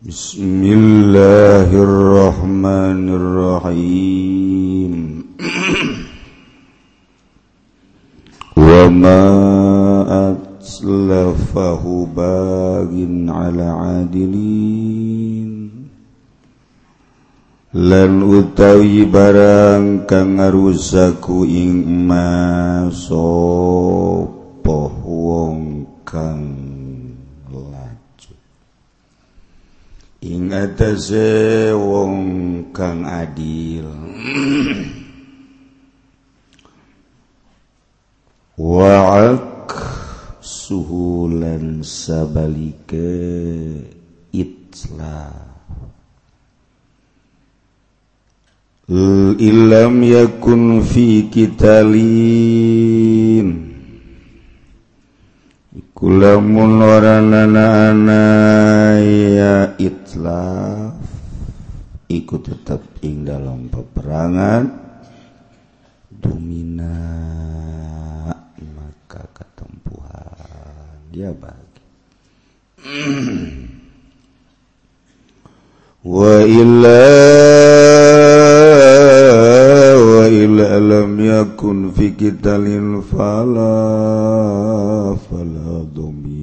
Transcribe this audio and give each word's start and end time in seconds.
بسم 0.00 0.64
الله 0.64 1.68
الرحمن 1.76 3.04
الرحيم 3.20 4.94
وما 8.56 9.24
أتلفه 10.32 11.82
باغ 12.16 12.92
على 13.28 13.66
عادلين 13.68 15.52
lan 17.76 18.24
utawi 18.24 19.04
barang 19.04 20.08
kang 20.08 20.40
ngarusaku 20.40 21.44
ing 21.44 22.08
masa 22.08 23.20
wong 25.04 25.84
kang 26.08 26.59
ingatase 30.20 31.72
wong 31.72 32.16
kang 32.76 33.08
adil. 33.08 33.88
Wa'ak 38.60 39.72
suhulan 40.44 41.80
sabalike 41.80 43.08
itla. 44.36 45.32
Ilam 49.40 50.04
yakun 50.04 50.84
fi 50.84 51.32
kitalin. 51.32 52.68
Kulamun 55.96 56.80
waranana 56.80 58.20
ya 59.00 59.76
it 59.80 59.99
itlah 60.10 60.90
ikut 62.10 62.42
tetap 62.42 62.82
ing 63.06 63.22
dalam 63.22 63.70
peperangan 63.70 64.66
domina 66.10 66.98
maka 68.74 69.22
ketempuhan. 69.30 71.14
Dia 71.14 71.30
bagi. 71.30 71.86
Wa 76.10 76.42
illa 76.42 77.06
wa 79.94 80.24
illa 80.26 80.80
lam 80.80 81.12
yakun 81.22 81.94
fi 81.94 82.18
qitalin 82.18 83.04
fala 83.06 83.78
fala 85.22 85.84
domina 85.86 86.39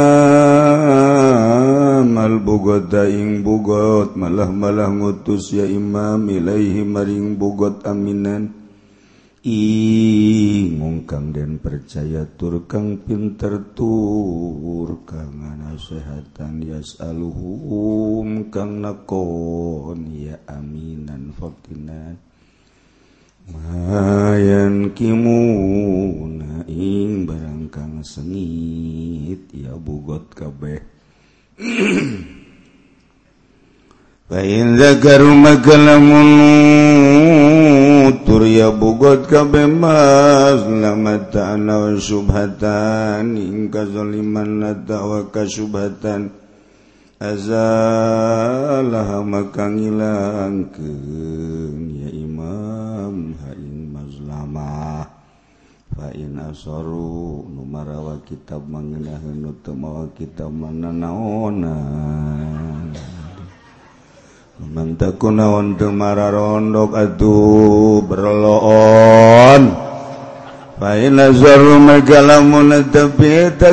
Al 2.22 2.38
bugota 2.38 3.10
ing 3.10 3.42
bugot 3.42 4.14
malah 4.14 4.54
malah 4.54 4.94
ngutus 4.94 5.58
ya 5.58 5.66
imam. 5.66 6.30
Ilaihi 6.30 6.86
maring 6.86 7.34
bugot 7.42 7.82
aminan. 7.90 8.62
I 9.42 10.70
ngungkang 10.78 11.34
dan 11.34 11.58
percaya 11.58 12.30
tur 12.38 12.70
kang 12.70 13.02
pinter 13.02 13.74
tur 13.74 15.02
kang 15.02 15.34
nasehatan 15.58 16.62
yas'aluhum 16.62 18.54
kang 18.54 18.86
nakon 18.86 20.14
ya 20.14 20.38
aminan 20.46 21.34
fatinat 21.34 22.31
mayan 23.52 24.96
kimu 24.96 25.44
naing 26.40 27.28
barangkang 27.28 28.00
sengit 28.04 29.52
ya 29.52 29.76
bugot 29.76 30.32
kabeh. 30.32 30.80
Pain 34.32 34.80
zakaru 34.80 35.36
magalamun 35.36 36.24
tur 38.24 38.48
ya 38.48 38.72
bugot 38.72 39.28
kabeh 39.28 39.68
mas. 39.68 40.64
Lamata 40.64 41.60
ana 41.60 42.00
subhatan 42.00 43.36
ingka 43.36 43.92
zaliman 43.92 44.64
nata 44.64 45.04
wa 45.04 45.28
kasubhatan 45.28 46.41
azalah 47.22 49.22
maka 49.22 49.70
ngilang 49.70 50.74
ke 50.74 50.90
ya 52.02 52.10
imam 52.18 53.38
haing 53.46 53.94
mazlama 53.94 55.06
fa'in 55.94 56.34
nu 56.34 57.46
numarawa 57.46 58.18
kitab 58.26 58.66
mangenahin 58.66 59.54
utamawa 59.54 60.10
kitab 60.18 60.50
mananaona 60.50 61.78
naona. 61.78 63.12
Mantakuna 64.62 65.50
teu 65.78 65.90
mararondok 65.90 66.94
atuh 66.94 68.06
berloon. 68.06 69.91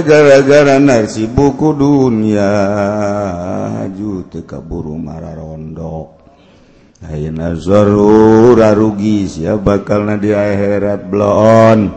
gara-gara 0.04 0.76
narsi 0.76 1.24
buku 1.24 1.72
dunia. 1.72 2.52
Haju 3.80 4.28
tekaburu 4.28 4.92
marah 5.00 5.32
rondok 5.32 6.20
rugis 8.76 9.40
ya 9.40 9.56
bakal 9.56 10.04
na 10.04 10.20
di 10.20 10.36
akhirat 10.36 11.08
bloon 11.08 11.96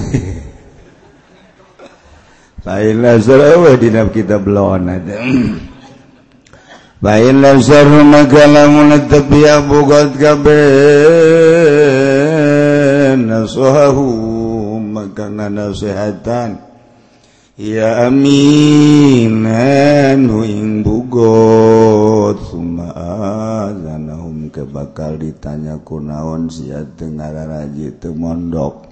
kita 4.14 4.38
bloon 4.38 4.86
ada 4.88 5.18
Bail 7.02 7.42
lazaru 7.42 8.06
magala 8.06 8.70
munad 8.70 9.10
tabiya 9.10 9.58
bugat 9.66 10.14
gabe. 10.14 10.62
nasohahu 13.42 14.78
makana 14.78 15.50
nasihatan 15.50 16.62
ya 17.58 18.06
amin 18.06 19.42
anu 19.42 20.46
ing 20.46 20.86
bugot 20.86 22.38
summa 22.46 22.94
azanahum 23.66 24.46
kebakal 24.46 25.18
ditanya 25.18 25.82
kunaon 25.82 26.46
sia 26.54 26.86
tengararaji 26.94 27.98
teu 27.98 28.14
mondok 28.14 28.86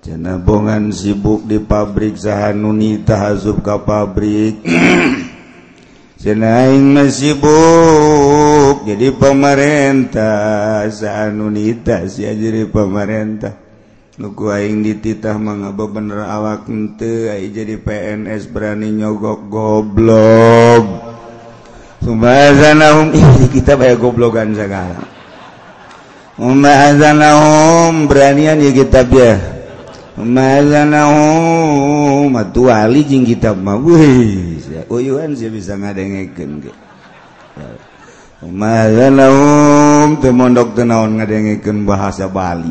cenah 0.00 0.40
bongan 0.40 0.88
sibuk 0.88 1.44
di 1.44 1.60
pabrik 1.60 2.16
sahanuni 2.16 3.04
tahazub 3.04 3.60
ka 3.60 3.76
pabrik. 3.84 4.56
Cenah 6.22 6.66
aing 6.66 6.98
masibuk 6.98 8.47
sibuk 8.78 8.86
jadi 8.86 9.10
pemerintah 9.10 10.86
saanunitas 10.86 12.22
ya 12.22 12.30
jadi 12.30 12.70
pemerintah. 12.70 13.58
Nuku 14.18 14.50
aing 14.50 14.82
dititah 14.82 15.38
mangaba 15.38 15.86
bener 15.86 16.26
awak 16.26 16.66
ente 16.70 17.30
ai 17.30 17.50
jadi 17.50 17.78
PNS 17.78 18.46
berani 18.50 18.90
nyogok 18.94 19.40
goblok. 19.50 20.84
Subhanahum 22.02 23.12
ih 23.14 23.48
kita 23.50 23.74
bayar 23.74 23.98
goblokan 23.98 24.54
sekarang. 24.54 25.06
Umma'azanahum 26.38 28.06
beranian 28.06 28.62
ya 28.62 28.70
kitab 28.70 29.10
ya 29.10 29.42
Umma'azanahum 30.14 32.30
Matu 32.30 32.70
wali 32.70 33.02
jing 33.02 33.26
kitab 33.26 33.58
mah 33.58 33.74
weh 33.74 34.54
uyuhan 34.86 35.34
sih 35.34 35.50
bisa 35.50 35.74
ngadengekin 35.74 36.62
Gitu 36.62 36.78
mondok 40.30 40.78
tenaon 40.78 41.18
ngadengeken 41.18 41.82
bahasa 41.82 42.30
Bali. 42.30 42.70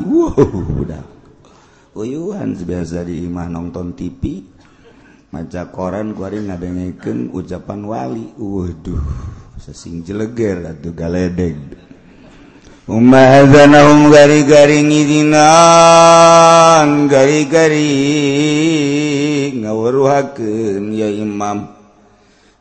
Uyuhan 1.98 2.56
biasa 2.56 3.04
diimah 3.04 3.50
nonton 3.52 3.92
TV 3.98 4.48
maca 5.34 5.68
koran 5.68 6.16
kuari 6.16 6.40
ngadengeken 6.40 7.36
ucapan 7.36 7.84
wali. 7.84 8.32
Waduh 8.40 9.04
sesing 9.60 10.08
jeleger 10.08 10.64
atau 10.72 10.96
galedeg. 10.96 11.58
Umma 12.88 13.20
hadzanahum 13.20 14.08
gari-gari 14.08 14.80
ngidinan 14.88 15.52
gari-gari 17.12 17.92
ngawaruhakeun 19.60 20.96
ya 20.96 21.12
imam. 21.12 21.77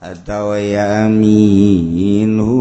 atau 0.07 0.55
yaminhu 0.55 2.55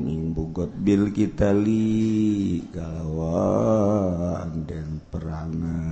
min 0.00 0.32
bugot 0.32 0.72
bil 0.80 1.12
kitali 1.12 2.64
galawan 2.72 4.64
dan 4.64 4.96
perangan. 5.12 5.84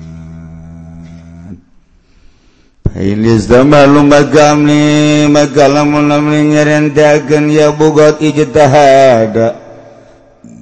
Pailis 2.89 3.53
dama 3.53 3.85
lumagam 3.85 4.65
ni 4.65 5.29
magalamun 5.29 6.09
lamri 6.09 6.57
ngerendakan 6.57 7.53
ya 7.53 7.69
bugot 7.77 8.25
ijtihada 8.25 9.61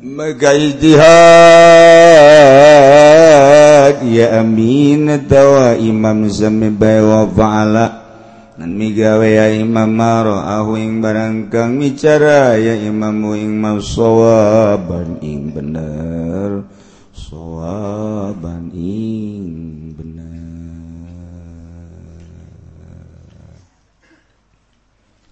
maka 0.00 0.56
ijtihad 0.58 1.06
ya 4.10 4.42
amin 4.42 5.22
atau 5.22 5.70
imam 5.78 6.26
zambai 6.26 6.98
wa 6.98 7.30
fa'ala. 7.30 7.99
dan 8.60 8.76
migawe 8.76 9.24
ya 9.24 9.48
imam 9.56 9.88
maro 9.88 10.36
ahu 10.36 10.76
ing 10.76 11.00
bicara 11.80 12.60
ya 12.60 12.76
imam 12.76 13.32
ing 13.32 13.56
mau 13.56 13.80
sawaban 13.80 15.16
ing 15.24 15.48
bener. 15.48 16.68
Sawaban 17.16 18.68
ing 18.76 19.96
bener. 19.96 20.28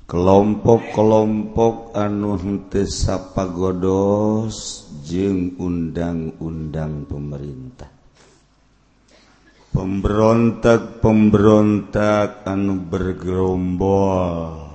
Kelompok-kelompok 0.09 1.93
anu 2.01 2.41
henteu 2.41 2.89
sapagodos 2.89 4.89
jeung 5.05 5.53
undang-undang 5.61 7.05
pemerintah. 7.05 7.98
pemberontak 9.73 11.01
pemberontak 11.05 12.45
anu 12.49 12.81
bergerombol. 12.89 14.69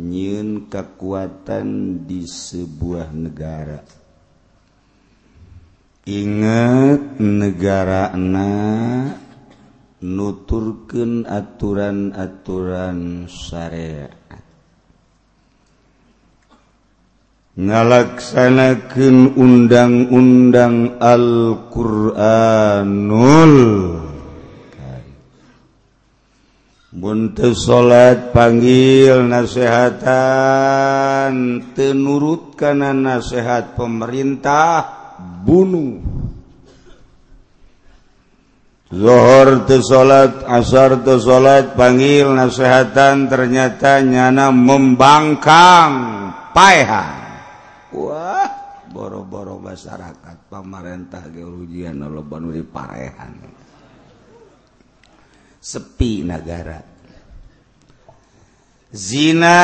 Nyin 0.00 0.72
kekuatan 0.72 2.00
di 2.08 2.24
sebuah 2.24 3.12
negara. 3.12 3.84
Ingat 6.08 7.20
negara 7.20 8.08
na 8.16 8.48
nuturken 10.00 11.28
aturan-aturan 11.28 13.28
syariat. 13.28 14.16
Ngalaksanakan 17.60 19.36
undang-undang 19.36 20.96
Alquranul. 20.96 22.16
buntu 26.90 27.54
salat 27.54 28.34
panggil 28.34 29.22
nasehatan 29.30 30.10
tenurut 31.70 32.58
karena 32.58 32.90
nasehat 32.90 33.78
pemerintah 33.78 34.82
bunuh. 35.46 36.02
Zohor 38.90 39.70
salat 39.86 40.42
asar 40.50 40.98
salat 41.06 41.78
panggil 41.78 42.34
nasehatan 42.34 43.30
ternyata 43.30 44.02
nyana 44.02 44.50
membangkang 44.50 45.94
paeha. 46.50 47.22
Wah 47.94 48.50
boro-boro 48.90 49.62
masyarakat 49.62 50.50
pemerintah 50.50 51.22
ge 51.30 51.46
ujian 51.46 52.02
banu 52.02 52.50
di 52.50 52.66
parehan. 52.66 53.30
sepi 55.60 56.24
negara 56.24 56.90
zina 58.90 59.62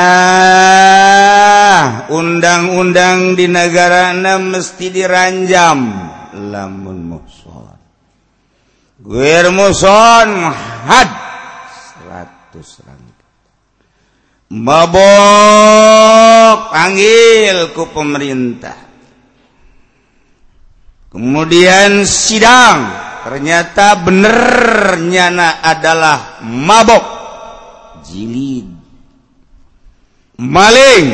undang-undang 2.07 3.35
di 3.35 3.51
negara 3.51 4.15
enam 4.15 4.55
mesti 4.55 4.87
diranjam. 4.91 5.81
Lamun 6.37 6.99
muson. 7.03 7.75
Guir 9.03 9.51
muson 9.51 10.31
had. 10.87 11.11
Seratus 11.91 12.87
rangka. 12.87 13.27
Mabok 14.55 15.01
panggil 16.71 17.75
ku 17.75 17.91
pemerintah. 17.91 18.79
Kemudian 21.11 22.07
sidang. 22.07 23.06
ternyata 23.27 23.99
benernyana 24.07 25.59
adalah 25.59 26.39
mabok. 26.47 27.03
Jilid. 28.07 28.71
Maling. 30.39 31.11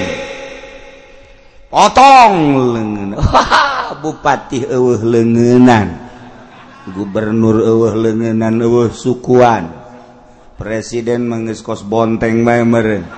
Potong 1.73 2.37
lengan. 2.77 3.17
Bupati 4.05 4.69
eueuh 4.69 5.01
lengenan. 5.01 6.05
Gubernur 6.93 7.65
eueuh 7.65 7.97
lengenan 7.97 8.61
eueuh 8.61 8.93
sukuan. 8.93 9.73
Presiden 10.61 11.25
manggeus 11.25 11.65
kos 11.65 11.81
bonteng 11.81 12.45
bae 12.45 12.61
meureun. 12.61 13.09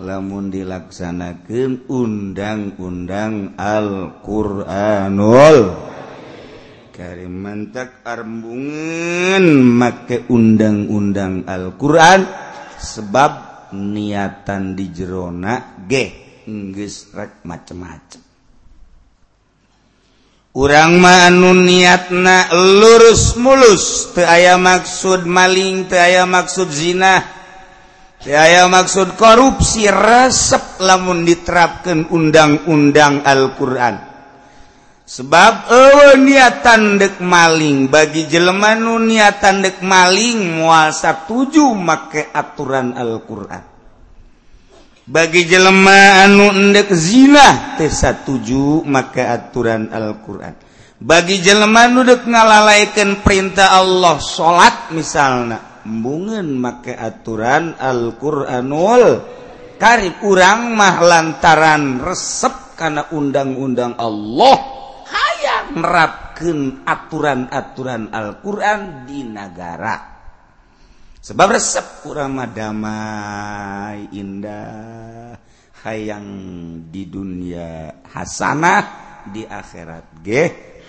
Lamun 0.00 0.48
dilaksanakeun 0.48 1.92
undang-undang 1.92 3.52
Al-Qur'anul 3.60 5.58
Karim 6.96 7.44
mantak 7.44 8.00
Arbungen 8.08 9.44
make 9.60 10.24
undang-undang 10.32 11.44
Alquran 11.44 12.24
sebab 12.80 13.32
niatan 13.76 14.72
di 14.72 14.88
Jerona 14.88 15.76
ge 15.84 16.40
Inggris 16.48 17.12
rek 17.12 17.44
macem-macem. 17.44 18.24
Urang 20.56 20.96
manu 20.96 21.52
niatna 21.52 22.48
lurus 22.56 23.36
mulus 23.36 24.16
teu 24.16 24.24
aya 24.24 24.56
maksud 24.56 25.28
maling 25.28 25.92
teu 25.92 26.00
aya 26.00 26.24
maksud 26.24 26.72
zina 26.72 27.20
teu 28.24 28.40
aya 28.40 28.64
maksud 28.72 29.20
korupsi 29.20 29.84
resep 29.84 30.80
lamun 30.80 31.28
diterapkan 31.28 32.08
undang-undang 32.08 33.20
Alquran. 33.20 34.15
sebab 35.06 35.70
ewe 35.70 36.18
niatan 36.18 36.98
dek 36.98 37.22
maling. 37.22 37.86
Bagi 37.86 38.26
jelemanu 38.26 38.98
niatan 38.98 39.62
dek 39.62 39.78
maling 39.80 40.58
muasa 40.58 41.24
tujuh 41.24 41.70
make 41.78 42.34
aturan 42.34 42.92
Alquran. 42.98 43.78
Bagi 45.06 45.46
jelema 45.46 46.26
anu 46.26 46.50
endek 46.50 46.90
zina 46.90 47.78
tesa 47.78 48.26
tujuh 48.26 48.82
make 48.82 49.22
aturan 49.22 49.94
Alquran. 49.94 50.58
Bagi 50.98 51.38
jelemanu 51.38 52.02
dek 52.02 52.26
ngalalaikan 52.26 53.22
perintah 53.22 53.78
Allah 53.78 54.18
salat 54.18 54.90
misalnya 54.90 55.78
bungen 55.86 56.58
make 56.58 56.90
aturan 56.90 57.78
Alquranul 57.78 59.22
karib 59.78 60.18
kurang 60.18 60.74
mah 60.74 60.98
lantaran 60.98 62.02
resep 62.02 62.74
karena 62.74 63.06
undang-undang 63.14 63.94
Allah. 63.94 64.85
hayang. 65.06 65.78
Nerapkan 65.78 66.82
aturan-aturan 66.82 68.10
Alquran 68.10 69.06
di 69.06 69.22
negara 69.22 70.16
sebab 71.26 71.58
resep 71.58 72.06
kurama 72.06 72.46
damai 72.46 74.14
indah. 74.14 75.34
Hayang 75.86 76.26
di 76.90 77.06
dunia 77.06 78.02
hasanah 78.10 78.84
di 79.30 79.42
akhirat 79.46 80.22
ge 80.22 80.44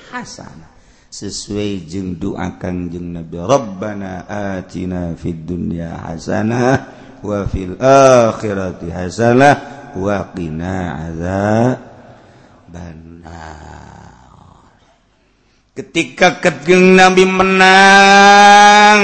hasanah. 0.10 0.74
Sesuai 1.10 1.86
jeng 1.86 2.18
doa 2.18 2.58
kangjeng 2.58 3.14
Nabi 3.18 3.38
Rabbana 3.38 4.26
atina 4.30 5.14
fid 5.14 5.46
dunya 5.46 6.02
hasanah 6.02 6.78
wa 7.22 7.46
fil 7.50 7.78
akhirati 7.78 8.90
hasanah 8.90 9.56
wa 9.98 10.18
qina 10.34 10.78
azab 11.10 11.78
benar 12.70 13.67
ketika 15.78 16.42
kegeng 16.42 16.98
nabi 16.98 17.22
menang 17.30 19.02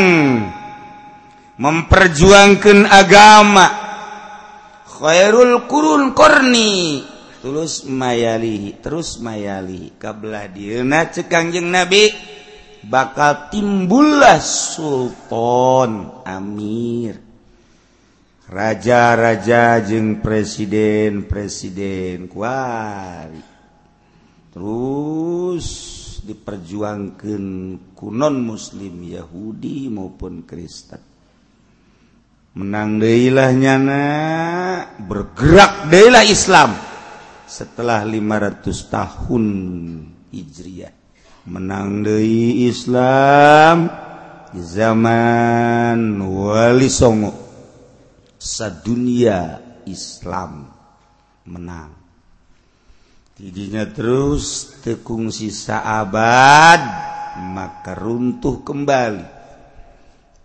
memperjuangkan 1.62 2.90
agama 2.90 3.70
Khairul 4.90 5.70
Qurun 5.70 6.18
Korni 6.18 7.06
terus 7.46 7.86
mayali 7.86 8.74
terus 8.82 9.22
mayali. 9.22 9.94
Kabelah 10.02 10.50
dina 10.50 11.14
cekangjeng 11.14 11.70
nabi 11.70 12.10
bakal 12.90 13.54
timbullah 13.54 14.42
sultan 14.42 16.26
Amir. 16.26 17.22
Raja-raja 18.50 19.78
jeng 19.86 20.26
presiden 20.26 21.30
presiden 21.30 22.30
kuari 22.30 23.42
terus 24.54 25.93
terus 26.24 26.40
diperjuangkan 26.40 27.44
kunon 28.00 28.36
muslim 28.40 29.04
Yahudi 29.04 29.92
maupun 29.92 30.48
Kristen. 30.48 31.04
Menang 32.56 32.96
deilah 33.04 33.52
nyana 33.52 34.06
bergerak 35.04 35.92
deilah 35.92 36.24
Islam. 36.24 36.72
Setelah 37.44 38.08
500 38.08 38.64
tahun 38.88 39.46
Hijriah 40.32 40.96
menang 41.44 42.08
deui 42.08 42.72
Islam 42.72 43.92
zaman 44.56 46.24
Wali 46.24 46.88
Songo. 46.88 47.36
Sadunia 48.40 49.60
Islam 49.84 50.72
menang. 51.52 52.03
tidinya 53.34 53.84
terus 53.90 54.78
tekung 54.86 55.34
sisa 55.34 55.82
abad 55.82 56.82
maka 57.54 57.98
runtuh 57.98 58.62
kembali. 58.62 59.42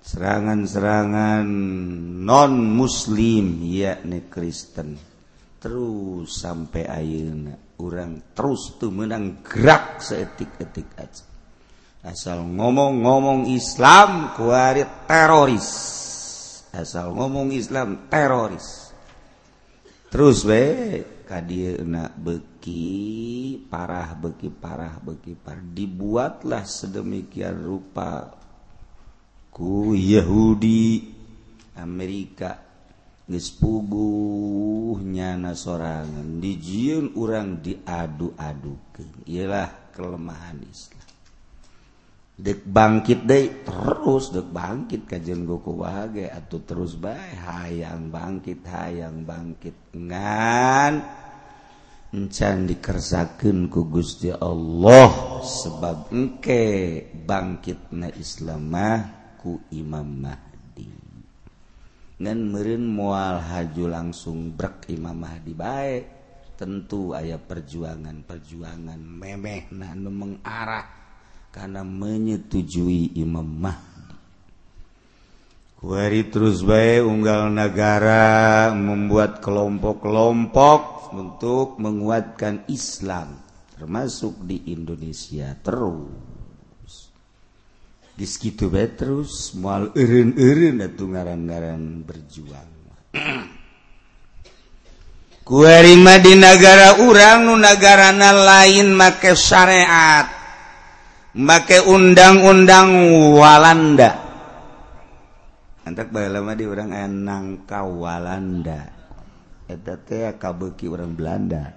Serangan-serangan 0.08 1.44
non 2.24 2.52
muslim 2.72 3.60
yakni 3.60 4.24
Kristen 4.32 4.96
terus 5.60 6.32
sampai 6.32 6.88
ayeuna. 6.88 7.54
Orang 7.78 8.34
terus 8.34 8.74
tuh 8.80 8.90
menang 8.90 9.44
gerak 9.44 10.02
seetik-etik 10.02 10.88
aja. 10.98 11.24
Asal 12.02 12.42
ngomong-ngomong 12.42 13.46
Islam 13.52 14.32
kuari 14.34 14.82
teroris. 15.06 15.68
Asal 16.74 17.14
ngomong 17.14 17.52
Islam 17.54 18.10
teroris. 18.10 18.90
Terus 20.08 20.42
we 20.48 20.64
kadieu 21.28 21.84
nak 21.84 22.16
beuk 22.16 22.57
beki 22.68 23.64
parah 23.72 24.12
beki 24.12 24.52
parah 24.52 25.00
beki 25.00 25.32
parah. 25.40 25.64
Dibuatlah 25.64 26.68
sedemikian 26.68 27.64
rupa 27.64 28.36
ku 29.48 29.96
Yahudi 29.96 31.08
Amerika 31.80 32.60
gespuguhnya 33.24 35.40
nasorangan. 35.40 36.36
Dijieun 36.40 37.12
urang 37.16 37.60
diadu-adukeun. 37.64 39.24
Ialah 39.28 39.68
kelemahan 39.96 40.60
Islam. 40.64 40.96
Dek 42.38 42.70
bangkit 42.70 43.26
deh 43.26 43.66
terus 43.66 44.30
dek 44.30 44.46
bangkit 44.54 45.10
kajian 45.10 45.42
goku 45.42 45.74
bahagia 45.74 46.38
atau 46.38 46.62
terus 46.62 46.94
baik 46.94 47.34
hayang 47.34 48.14
bangkit 48.14 48.62
hayang 48.62 49.26
bangkit. 49.26 49.74
Ngan 49.98 51.26
encan 52.08 52.64
dikersakan 52.64 53.68
ku 53.68 53.84
Gusti 53.84 54.32
Allah 54.32 55.40
sebab 55.44 56.08
engke 56.08 57.04
bangkitna 57.12 58.08
Islamah 58.16 58.98
ku 59.36 59.60
Imam 59.76 60.08
Mahdi. 60.08 60.88
Ngan 62.18 62.38
meureun 62.48 62.84
moal 62.88 63.44
haju 63.44 63.84
langsung 63.92 64.56
brek 64.56 64.88
Imam 64.88 65.20
Mahdi 65.20 65.52
baik 65.52 66.04
tentu 66.58 67.14
aya 67.14 67.38
perjuangan-perjuangan 67.38 68.98
memeh 68.98 69.70
nah 69.70 69.94
nu 69.94 70.10
mengarah 70.10 70.88
karena 71.52 71.84
menyetujui 71.84 73.20
Imam 73.20 73.46
Mahdi. 73.46 74.16
Kuari 75.78 76.26
terus 76.26 76.66
baik 76.66 77.06
unggal 77.06 77.54
negara 77.54 78.74
membuat 78.74 79.38
kelompok-kelompok 79.38 80.97
untuk 81.14 81.80
menguatkan 81.80 82.66
Islam 82.68 83.38
termasuk 83.78 84.42
di 84.42 84.74
Indonesia 84.74 85.54
terus. 85.62 86.10
Di 88.18 88.26
segitu 88.26 88.66
terus 88.98 89.54
mual 89.54 89.94
eureun-eureun 89.94 90.82
atuh 90.82 91.06
ngaran-ngaran 91.06 92.02
berjuang. 92.02 92.70
Kuari 95.48 95.94
mah 95.96 96.18
di 96.20 96.34
negara 96.36 97.00
urang 97.00 97.48
nu 97.48 97.56
lain 97.56 98.92
make 98.92 99.32
syariat 99.32 100.28
make 101.38 101.78
undang-undang 101.88 102.90
Walanda 103.32 104.28
lama 105.88 106.52
di 106.52 106.64
orang 106.68 106.92
enangka 106.92 107.80
Walanda 107.80 108.97
kabeki 110.40 110.88
orang 110.88 111.12
Belanda. 111.12 111.76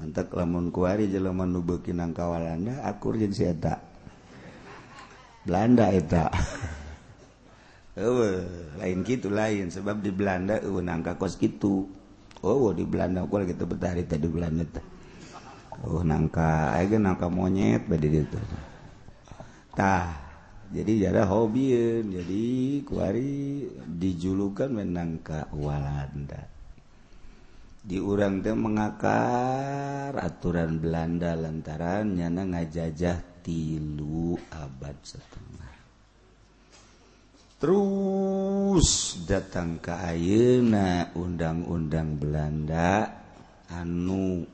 Mantap 0.00 0.32
lamun 0.32 0.72
kuari 0.72 1.12
jeleman 1.12 1.52
nubeki 1.52 1.92
nangkawalanda 1.92 2.86
akur 2.86 3.20
jeung 3.20 3.34
si 3.34 3.44
eta. 3.44 3.82
Belanda 5.44 5.92
eta. 5.92 6.30
Ewe, 8.00 8.46
lain 8.80 9.02
gitu 9.04 9.28
lain 9.28 9.68
sebab 9.68 9.98
di 10.00 10.08
Belanda 10.14 10.56
ewe 10.62 10.78
nangka 10.80 11.18
kos 11.18 11.36
gitu 11.36 11.90
oh 12.40 12.70
di 12.72 12.86
Belanda 12.86 13.26
kual 13.26 13.44
kita 13.44 13.66
betari 13.68 14.06
tadi 14.06 14.30
Belanda 14.30 14.64
ta. 14.64 14.80
oh 15.84 16.00
nangka 16.00 16.72
aja 16.76 16.96
nangka 16.96 17.26
monyet 17.26 17.84
badi 17.90 18.08
itu 18.08 18.40
tah 19.76 20.06
jadi 20.70 21.10
jada 21.10 21.26
hobi 21.26 21.74
jadi 22.06 22.44
kuari 22.86 23.66
dijulukan 23.90 24.70
menangka 24.70 25.50
Walanda. 25.50 26.49
diurang 27.80 28.44
teh 28.44 28.52
mengakar 28.52 30.12
aturan 30.16 30.76
Belanda 30.80 31.32
lantaran 31.32 32.16
nyana 32.16 32.44
ngajajah 32.44 33.40
tilu 33.40 34.36
abad 34.52 34.96
setengah. 35.00 35.74
Terus 37.60 39.20
datang 39.28 39.80
ke 39.80 39.92
Ayeuna 39.92 41.12
undang-undang 41.12 42.16
Belanda 42.16 43.04
anu 43.68 44.44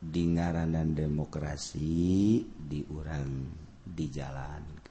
dingaranan 0.00 0.96
demokrasi 0.96 2.40
diurang 2.56 3.52
di 3.84 4.06
jalan 4.08 4.82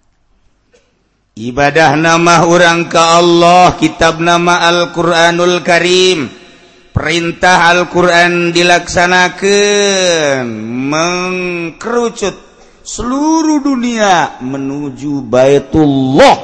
ibadah 1.42 1.98
nama 1.98 2.46
orang 2.46 2.86
ke 2.92 3.00
Allah 3.02 3.74
kitab 3.80 4.20
nama 4.20 4.68
Al-Quranul 4.68 5.64
Karim. 5.64 6.41
perintah 6.92 7.72
Alquran 7.72 8.52
dilaksanakan 8.52 10.44
mengkerucut 10.92 12.36
seluruh 12.84 13.64
dunia 13.64 14.40
menuju 14.44 15.24
Baitullah. 15.26 16.38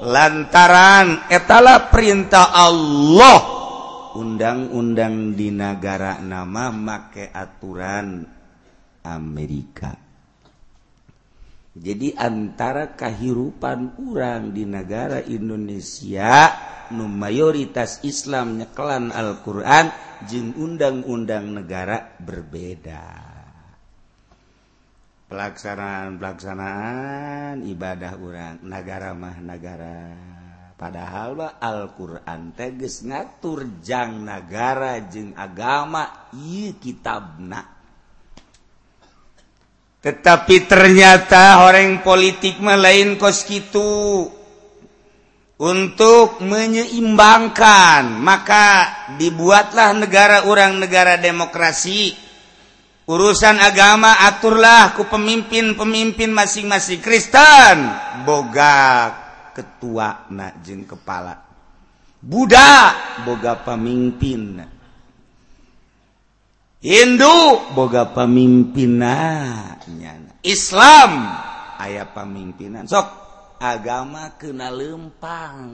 Lantaran 0.00 1.28
etala 1.28 1.92
perintah 1.92 2.56
Allah. 2.56 3.60
Undang-undang 4.16 5.36
di 5.36 5.52
negara 5.52 6.18
nama 6.24 6.72
make 6.72 7.28
aturan 7.30 8.24
Amerika. 9.04 10.09
jadi 11.74 12.14
antara 12.18 12.94
kehidupan 12.98 13.94
urang 14.02 14.50
di 14.50 14.66
negara 14.66 15.22
Indonesia 15.22 16.50
nu 16.90 17.06
mayoritas 17.06 18.02
Islam 18.02 18.58
nyekelan 18.58 19.14
Al-Quran 19.14 19.94
jeung 20.26 20.58
undang-undang 20.58 21.54
negara 21.54 22.18
berbeda. 22.18 23.30
Pelaksanaan-pelaksanaan 25.30 27.62
ibadah 27.62 28.18
urang 28.18 28.58
negara 28.66 29.14
mah 29.14 29.38
negara. 29.38 30.10
Padahal 30.74 31.38
mah 31.38 31.62
Alquran 31.62 32.50
teges 32.56 33.04
ngatur 33.06 33.78
jang 33.78 34.26
negara 34.26 34.98
jeung 35.06 35.30
agama 35.38 36.26
ieu 36.34 36.74
kitabna. 36.82 37.79
tetapi 40.00 40.64
ternyata 40.64 41.68
orang 41.68 42.00
politik 42.00 42.56
melain 42.56 43.20
koskitu 43.20 44.32
untuk 45.60 46.40
menyeimbangkan 46.40 48.16
maka 48.16 48.88
dibuatlah 49.20 49.92
negara 49.92 50.48
orang 50.48 50.80
negara 50.80 51.20
demokrasi. 51.20 52.16
Urusan 53.10 53.58
agama 53.60 54.24
aturlah 54.24 54.94
ku 54.96 55.04
pemimpin-pemimpin 55.04 56.30
masing-masing 56.32 57.02
Kristen. 57.02 57.76
Boga 58.24 59.10
ketua 59.52 60.30
najjeng 60.32 60.88
kepala. 60.88 61.34
Buddha 62.22 62.94
boga 63.26 63.58
pemimpin 63.60 64.79
Hindu 66.80 67.76
boga 67.76 68.08
pemimpinannya 68.16 70.40
Islam 70.40 71.28
ayaah 71.76 72.08
pemimpinan 72.16 72.88
sok 72.88 73.04
agama 73.60 74.40
kena 74.40 74.72
lempang. 74.72 75.68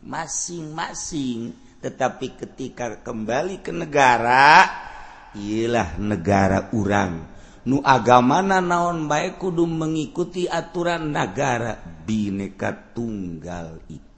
Masing-masing. 0.00 1.52
Tetapi 1.82 2.38
ketika 2.38 3.02
kembali 3.02 3.58
ke 3.58 3.74
negara 3.74 4.70
ialah 5.34 5.98
negara 5.98 6.70
urang. 6.78 7.26
Nu 7.66 7.82
agamana 7.84 8.62
naon 8.62 9.10
baik 9.10 9.42
kudu 9.42 9.66
mengikuti 9.68 10.48
aturan 10.48 11.12
negara 11.12 11.76
bineka 12.06 12.94
tunggal 12.94 13.82
itu. 13.90 14.09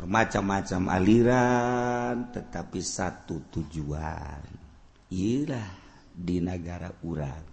bermacam-macam 0.00 0.88
aliran 0.88 2.32
tetapi 2.32 2.80
satu 2.80 3.52
tujuan. 3.52 4.40
Ilah 5.12 5.70
di 6.08 6.40
negara 6.40 6.88
urang. 7.04 7.44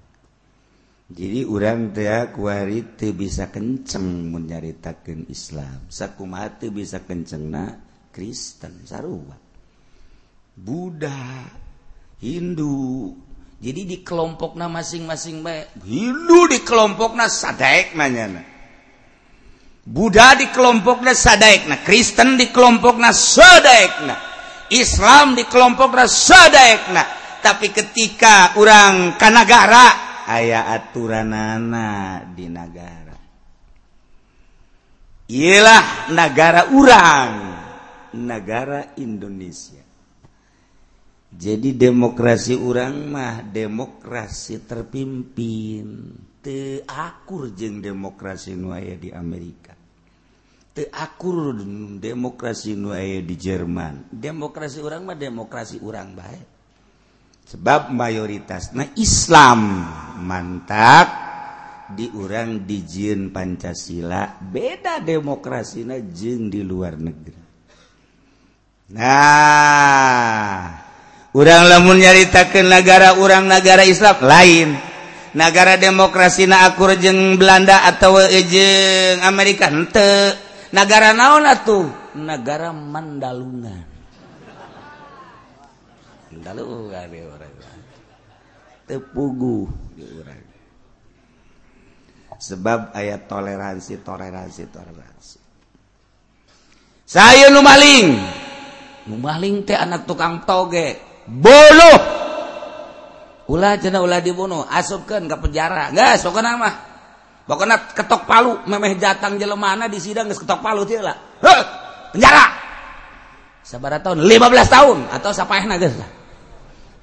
Jadi 1.11 1.43
urang 1.43 1.91
tea 1.91 2.31
kuari 2.31 2.95
teu 2.95 3.11
bisa 3.11 3.51
kenceng 3.51 4.31
menceritakan 4.31 5.27
Islam. 5.27 5.91
Sakumaha 5.91 6.55
teu 6.55 6.71
bisa 6.71 7.03
kencengna 7.03 7.83
Kristen 8.15 8.87
sarua. 8.87 9.35
Buddha 10.55 11.51
Hindu. 12.23 13.11
Jadi 13.59 13.81
di 13.83 13.97
kelompokna 14.07 14.71
masing-masing 14.71 15.43
baik 15.43 15.83
Hindu 15.83 16.47
di 16.47 16.63
kelompokna 16.63 17.27
sadaek 17.27 17.91
nanya 17.97 18.56
Buddha 19.87 20.35
di 20.35 20.51
kelompoknya 20.51 21.15
saddaekna 21.15 21.79
Kristen 21.87 22.35
di 22.35 22.51
kelompoknya 22.51 23.15
sodaekna 23.15 24.15
Islam 24.75 25.39
di 25.39 25.47
kelompoknya 25.47 26.03
sodaekna 26.03 27.03
tapi 27.39 27.71
ketika 27.71 28.59
orang 28.59 29.15
kanagara 29.15 30.27
aya 30.27 30.67
aturanana 30.75 32.19
di 32.35 32.51
negara 32.51 33.15
ialah 35.27 36.11
negara 36.11 36.71
urang 36.71 37.33
negara 38.15 38.95
Indonesia. 38.95 39.83
Jadi 41.27 41.75
demokrasi 41.75 42.55
urang 42.55 43.11
mah 43.11 43.43
demokrasi 43.43 44.63
terpimpin. 44.63 46.15
Teakur 46.39 47.51
jeng 47.51 47.83
demokrasi 47.83 48.55
nuaya 48.55 48.95
di 48.95 49.11
Amerika. 49.11 49.66
akur 50.85 51.57
demokrasi 51.97 52.77
nuaya 52.77 53.17
di 53.25 53.33
Jerman. 53.33 54.13
Demokrasi 54.13 54.77
orang 54.85 55.01
mah 55.09 55.17
demokrasi 55.17 55.81
orang 55.81 56.13
baik 56.13 56.57
sebab 57.47 57.95
mayoritas 57.95 58.75
nah 58.75 58.91
Islam 58.99 59.87
mantap 60.19 61.07
diurang 61.95 62.67
dijin 62.67 63.31
Pancasila 63.31 64.35
beda 64.43 64.99
demokrasi 64.99 65.87
nah 65.87 65.95
jin 65.95 66.51
di 66.51 66.59
luar 66.59 66.99
negeri. 66.99 67.39
Nah 68.91 70.59
orang 71.31 71.63
lamun 71.71 72.03
nyaritakan 72.03 72.67
negara 72.67 73.15
orang 73.15 73.47
negara 73.47 73.87
Islam 73.87 74.19
lain. 74.19 74.69
Negara 75.37 75.77
demokrasi 75.77 76.49
na 76.49 76.65
akur 76.65 76.97
jeng 76.97 77.37
Belanda 77.37 77.85
atau 77.85 78.17
jeng 78.25 79.21
Amerika 79.21 79.69
ente 79.69 80.33
negara 80.71 81.15
naon 81.15 81.45
atuh? 81.47 81.85
Negara 82.17 82.73
Mandalungan 82.73 83.97
Mandalungan 86.37 87.07
di 87.09 87.19
orang. 87.23 87.53
Tepugu 88.87 89.67
di 89.95 90.03
orang. 90.05 90.43
Sebab 92.37 92.93
ayat 92.93 93.25
toleransi 93.25 94.05
toleransi 94.05 94.61
toleransi. 94.69 95.37
Saya 97.07 97.49
nu 97.49 97.65
maling. 97.65 98.07
Nu 99.09 99.15
maling 99.17 99.65
teh 99.65 99.73
anak 99.73 100.05
tukang 100.05 100.45
toge. 100.45 100.99
Boloh 101.27 101.99
ulah 103.47 103.79
cina 103.79 104.03
ulah 104.03 104.21
dibunuh. 104.21 104.67
Asupkan 104.69 105.25
ke 105.25 105.35
penjara. 105.41 105.89
Geus 105.95 106.21
pokoknya 106.21 106.59
mah. 106.59 106.75
Pokoknya 107.47 107.95
ketok 107.95 108.27
palu, 108.27 108.59
memeh 108.67 108.99
jatang 108.99 109.39
jelemana 109.39 109.87
di 109.87 110.03
sidang 110.03 110.27
geus 110.27 110.43
ketok 110.43 110.59
palu 110.59 110.83
teu 110.83 110.99
lah. 110.99 111.15
penjara. 112.11 112.45
Sabaraha 113.63 114.03
tahun? 114.03 114.27
15 114.27 114.67
tahun 114.67 114.97
atau 115.15 115.31
sapaehna 115.31 115.79
geus 115.79 115.95
lah. 115.95 116.11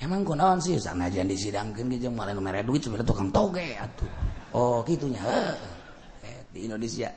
Emang 0.04 0.20
kunaon 0.20 0.61
sih 0.61 0.76
sanajan 0.76 1.33
disidangkeun 1.33 1.88
ge 1.88 1.96
jeung 1.96 2.12
malah 2.12 2.37
mere 2.37 2.61
duit 2.61 2.85
sebenarnya 2.85 3.09
tukang 3.09 3.33
toge 3.33 3.72
atuh. 3.72 4.11
Oh, 4.52 4.85
kitunya. 4.85 5.16
Heh. 5.24 5.57
Eh, 6.28 6.40
di 6.52 6.68
Indonesia. 6.68 7.09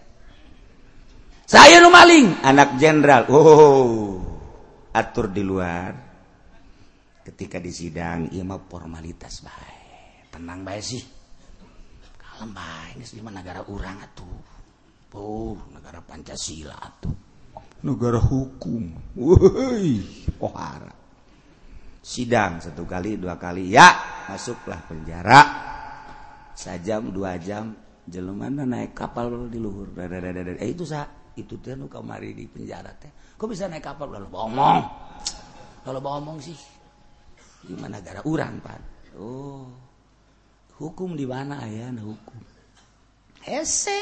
Saya 1.43 1.83
nu 1.83 1.91
maling, 1.91 2.47
anak 2.47 2.79
jenderal. 2.79 3.27
Oh. 3.27 4.23
Atur 4.95 5.27
di 5.35 5.43
luar. 5.43 5.91
Ketika 7.27 7.59
disidang, 7.59 8.31
ieu 8.31 8.47
mah 8.47 8.63
formalitas 8.71 9.43
bae. 9.43 9.75
Tenang 10.31 10.63
bae 10.63 10.79
sih. 10.79 11.16
negara 13.33 13.61
urang 13.65 13.97
atuh. 14.01 14.37
Oh 15.17 15.57
negara 15.73 15.97
Pancasila 16.03 16.77
atuh. 16.77 17.15
Negara 17.81 18.21
hukum. 18.21 18.93
Woi 19.17 20.01
pohara. 20.37 20.93
Sidang 22.03 22.61
satu 22.61 22.85
kali 22.85 23.17
dua 23.17 23.41
kali. 23.41 23.73
Ya 23.73 23.97
masuklah 24.29 24.77
penjara. 24.85 25.41
Sajam 26.53 27.09
dua 27.09 27.37
jam 27.41 27.73
jelumana 28.05 28.65
naik 28.65 28.93
kapal 28.93 29.49
di 29.49 29.57
luhur. 29.57 29.93
Eh 29.97 30.69
itu 30.69 30.85
sa 30.85 31.05
itu 31.37 31.57
teh 31.57 31.73
nu 31.73 31.89
kamari 31.89 32.37
di 32.37 32.45
penjara 32.45 32.93
teh. 32.93 33.09
Kok 33.37 33.47
bisa 33.49 33.65
naik 33.65 33.85
kapal? 33.85 34.13
Lalu 34.13 34.29
bohong. 34.29 34.81
Kalau 35.81 35.99
bohong 36.01 36.37
sih. 36.41 36.57
Gimana 37.67 37.99
negara 37.99 38.21
urang 38.23 38.61
pan 38.61 38.79
oh. 39.17 39.86
hukum 40.77 41.17
di 41.17 41.25
mana? 41.25 41.61
Aya 41.61 41.89
hukum. 41.93 42.37
Hese. 43.43 43.97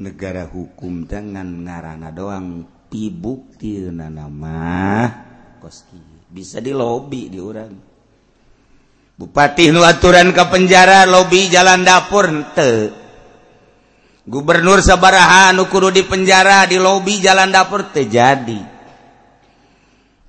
Negara 0.00 0.48
hukum 0.48 1.08
dengan 1.08 1.64
ngarana 1.64 2.12
doang. 2.12 2.68
Pibukti 2.86 3.82
nama 3.90 5.10
koski. 5.58 5.98
Bisa 6.30 6.62
di 6.62 6.70
lobby 6.70 7.26
di 7.26 7.38
orang 7.42 7.74
Bupati 9.16 9.72
nu 9.72 9.80
aturan 9.80 10.30
ke 10.30 10.44
penjara 10.52 11.08
lobi 11.08 11.48
jalan 11.48 11.82
dapur 11.82 12.28
ente. 12.28 12.92
Gubernur 14.28 14.84
sabaraha 14.84 15.56
nu 15.56 15.66
kudu 15.66 15.88
di 15.88 16.04
penjara 16.04 16.68
di 16.68 16.76
lobby 16.76 17.18
jalan 17.24 17.48
dapur 17.48 17.88
terjadi 17.90 18.76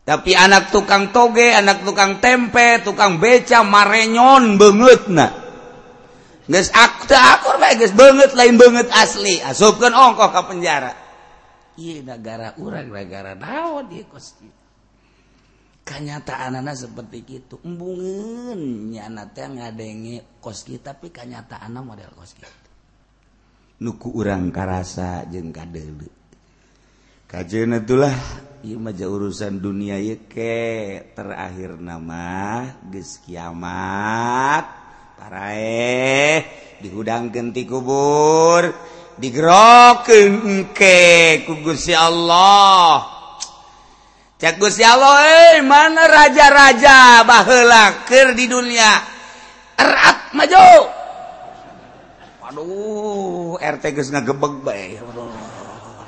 tapi 0.07 0.31
anak 0.31 0.71
tukang 0.71 1.11
toge 1.11 1.51
anak 1.51 1.83
tukang 1.83 2.23
tempe 2.23 2.79
tukang 2.79 3.19
beca 3.19 3.59
marenyon 3.67 4.55
banget 4.55 5.11
nah 5.11 5.31
aktor 6.71 7.59
banget 7.91 8.31
lain 8.31 8.55
banget 8.55 8.87
asli. 8.95 9.43
Ah, 9.43 9.51
Asupkan 9.51 9.91
ongkoh 9.91 10.31
ke 10.31 10.41
penjara. 10.47 10.91
Ieu 11.77 12.01
negara 12.01 12.57
urang 12.57 12.89
negara 12.89 13.37
ieu 13.91 14.07
kanyataan 15.87 16.59
anak 16.59 16.75
seperti 16.75 17.23
itu 17.23 17.55
embungen 17.63 18.91
nyanate 18.91 19.47
ngadenge 19.47 20.35
kos 20.43 20.67
kita 20.67 20.91
tapi 20.91 21.15
kanyataan 21.15 21.79
model 21.79 22.11
kos 22.11 22.35
kita 22.35 22.67
nuku 23.79 24.11
urang 24.11 24.51
karasa 24.51 25.23
jeung 25.31 25.55
kadele 25.55 26.11
kajena 27.31 27.79
itulah 27.79 28.11
ieu 28.67 28.83
mah 28.83 28.91
urusan 28.91 29.63
dunia 29.63 29.95
ieu 29.95 30.27
ke 30.27 31.13
terakhir 31.15 31.79
nama 31.79 32.67
geus 32.91 33.23
kiamat. 33.23 34.86
paraeh 35.17 36.45
di 36.77 36.87
hudang 36.93 37.33
genti 37.33 37.65
kubur 37.65 38.69
digeroken 39.17 40.31
ke 40.71 40.97
kugus 41.49 41.89
ya 41.89 42.05
Allah. 42.05 43.17
Cagus 44.37 44.77
ya 44.77 44.93
Allah 44.93 45.17
eh, 45.25 45.65
mana 45.65 46.05
raja-raja 46.05 47.25
bahela 47.25 48.05
di 48.37 48.45
dunia? 48.45 49.01
Erat 49.73 50.29
maju. 50.37 50.69
Waduh 52.45 53.57
RT 53.57 53.83
geus 53.97 54.13
ngagebeg 54.13 54.53
bae. 54.61 55.01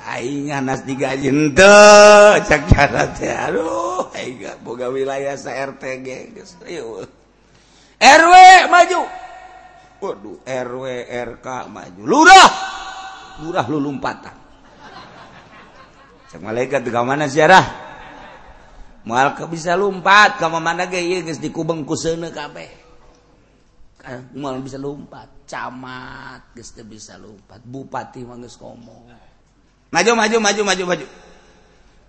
Aing 0.10 0.54
anas 0.54 0.86
digaji 0.86 1.34
henteu 1.34 2.38
cak 2.46 2.70
teh. 3.18 3.34
Aduh 3.34 4.14
aing 4.14 4.46
boga 4.62 4.94
wilayah 4.94 5.34
sa 5.34 5.58
RT 5.58 5.84
ge 6.06 6.18
geus 6.38 6.54
RW 8.00 8.34
maju. 8.72 9.02
Waduh 10.00 10.38
RW 10.48 10.86
RK 11.36 11.48
maju. 11.68 12.02
Lurah! 12.08 12.50
Lurah 13.40 13.66
lu 13.72 13.80
lumpatan 13.80 14.36
Cek 16.30 16.44
malaikat 16.44 16.84
ke 16.84 17.00
mana 17.02 17.26
ziarah 17.26 17.64
Moal 19.08 19.34
ke 19.34 19.48
bisa 19.48 19.80
lompat 19.80 20.38
Kamu 20.38 20.60
mana 20.60 20.86
ge? 20.86 21.00
Ieu 21.00 21.24
geus 21.24 21.40
dikubeng 21.40 21.88
ku 21.88 21.96
seuneu 21.96 22.30
kabeh. 22.36 22.68
Moal 24.36 24.60
bisa 24.60 24.76
lompat 24.76 25.48
camat 25.48 26.52
geus 26.54 26.76
teu 26.76 26.84
bisa 26.84 27.16
lompat. 27.16 27.64
Bupati 27.64 28.28
mah 28.28 28.38
geus 28.44 28.60
ngomong. 28.60 29.10
Maju 29.90 30.12
maju 30.14 30.38
maju 30.38 30.62
maju 30.68 30.84
maju. 30.94 31.06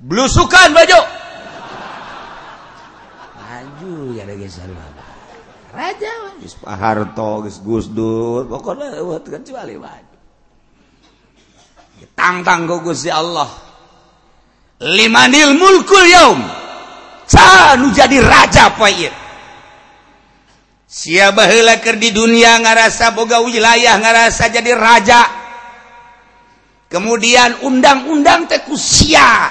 Blusukan 0.00 0.68
maju! 0.74 1.00
Maju 3.38 3.92
ya 4.18 4.26
ada 4.26 4.34
geus 4.36 4.58
Raja 5.70 6.12
Pak 6.40 6.76
Harto 6.76 7.46
Gus 7.46 7.86
Dur 7.90 8.48
pokoknya 8.50 8.98
lewat 8.98 9.28
kan 9.30 9.42
kecuali 9.44 9.78
maju 9.78 10.10
tangtang 12.20 12.68
ku 12.68 12.80
Gusti 12.84 13.08
Allah. 13.12 13.48
Limanil 14.80 15.56
mulkul 15.56 16.06
yaum. 16.08 16.40
Can 17.30 17.94
jadi 17.94 18.18
raja 18.18 18.74
poe 18.74 19.06
siapa 20.90 21.46
heula 21.46 21.78
keur 21.78 21.94
di 21.94 22.10
dunia 22.10 22.58
ngarasa 22.58 23.14
boga 23.14 23.38
wilayah 23.38 23.94
ngarasa 24.02 24.50
jadi 24.50 24.74
raja. 24.74 25.22
Kemudian 26.90 27.62
undang-undang 27.62 28.50
teh 28.50 28.66
kusia 28.66 29.46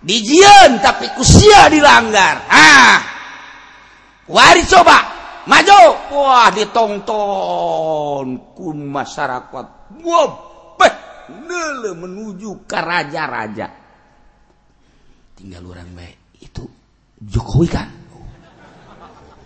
dijieun 0.00 0.80
tapi 0.80 1.12
kusia 1.12 1.68
dilanggar. 1.68 2.48
Ah. 2.48 3.13
Wari 4.28 4.62
coba 4.64 4.98
maju. 5.44 5.80
Wah 6.16 6.48
ditonton 6.52 8.26
ku 8.56 8.72
masyarakat. 8.72 9.66
Wah, 10.04 10.28
menuju 11.94 12.68
ke 12.68 12.78
raja-raja. 12.78 13.68
Tinggal 15.34 15.62
orang 15.64 15.90
baik. 15.96 16.16
Itu 16.40 16.64
Jokowi 17.24 17.68
kan? 17.68 17.88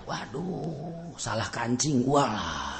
Waduh 0.08 1.14
Salah 1.18 1.50
kancing. 1.50 2.06
Walah 2.06 2.78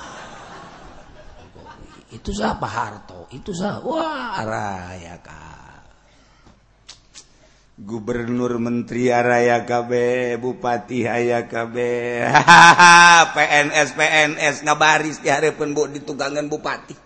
Itu 2.09 2.31
siapa? 2.33 2.65
Harto. 2.65 3.29
Itu 3.35 3.51
siapa? 3.53 3.83
Wah 3.85 4.41
raya 4.47 4.97
ya 4.97 5.17
kan. 5.21 5.58
Gubernur 7.79 8.59
Menteri 8.59 9.07
Raya 9.07 9.62
KB 9.62 9.91
Bupati 10.43 11.07
Haya 11.07 11.47
KB 11.47 11.79
hahaha 12.27 13.31
PNS 13.31 13.95
PNS 13.99 14.57
ngabaris 14.67 15.23
diharapkan 15.23 15.71
bu 15.71 15.87
di 15.87 16.03
tugangan 16.03 16.51
Bupati. 16.51 16.99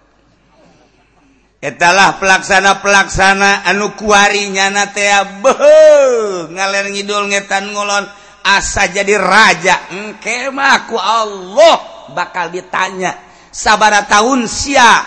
Etalah 1.60 2.16
pelaksana 2.16 2.80
pelaksana 2.80 3.68
anu 3.68 3.92
kuari 4.00 4.48
nyana 4.48 4.88
teh 4.96 5.12
beuh 5.44 6.48
ngaler 6.48 6.88
ngidul 6.88 7.28
ngetan 7.28 7.68
ngolon 7.68 8.08
asa 8.40 8.88
jadi 8.88 9.20
raja. 9.20 9.92
Engke 9.92 10.48
mah 10.48 10.88
ku 10.88 10.96
Allah 10.96 12.08
bakal 12.16 12.48
ditanya 12.48 13.20
sabara 13.52 14.08
tahun 14.08 14.48
sia 14.48 15.04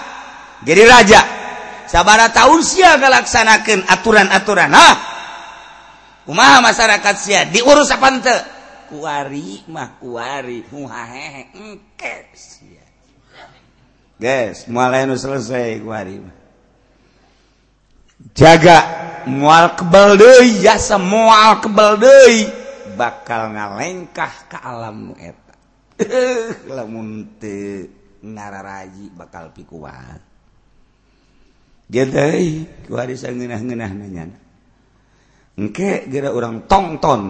jadi 0.61 0.85
raja? 0.85 1.21
Sabara 1.89 2.29
tahun 2.29 2.61
sia 2.61 3.01
ngalaksanakeun 3.01 3.81
aturan-aturan 3.89 4.69
ah 4.69 5.14
Umaha 6.25 6.57
masyarakat 6.65 7.15
sia 7.21 7.45
diurus 7.45 7.93
apa 7.93 8.07
ente 8.09 8.37
Kuari 8.85 9.65
mah 9.65 9.97
kuari, 9.97 10.61
muhahehe 10.69 11.49
engke 11.57 12.29
sia. 12.37 12.85
Guys, 14.21 14.69
mulai 14.69 15.09
nu 15.09 15.17
selesai 15.17 15.81
kuari 15.81 16.21
mah. 16.21 16.37
Jaga 18.37 18.77
mual 19.25 19.73
kebel 19.73 20.21
deui 20.21 20.61
ya 20.61 20.77
semua 20.77 21.57
kebel 21.65 21.97
deui 21.97 22.45
bakal 22.93 23.57
ngalengkah 23.57 24.33
ke 24.45 24.57
alam 24.61 25.11
nu 25.11 25.13
eta. 25.17 25.57
Lamun 26.77 27.41
teu 27.41 27.89
ngararaji 28.21 29.13
bakal 29.17 29.49
pikuat. 29.49 30.21
jadi 31.85 32.65
kuari 32.85 33.13
sangeunah-ngeunah 33.17 33.91
nanya. 33.93 34.44
Engke 35.55 36.07
gara 36.11 36.29
orang 36.35 36.67
tongton. 36.67 37.21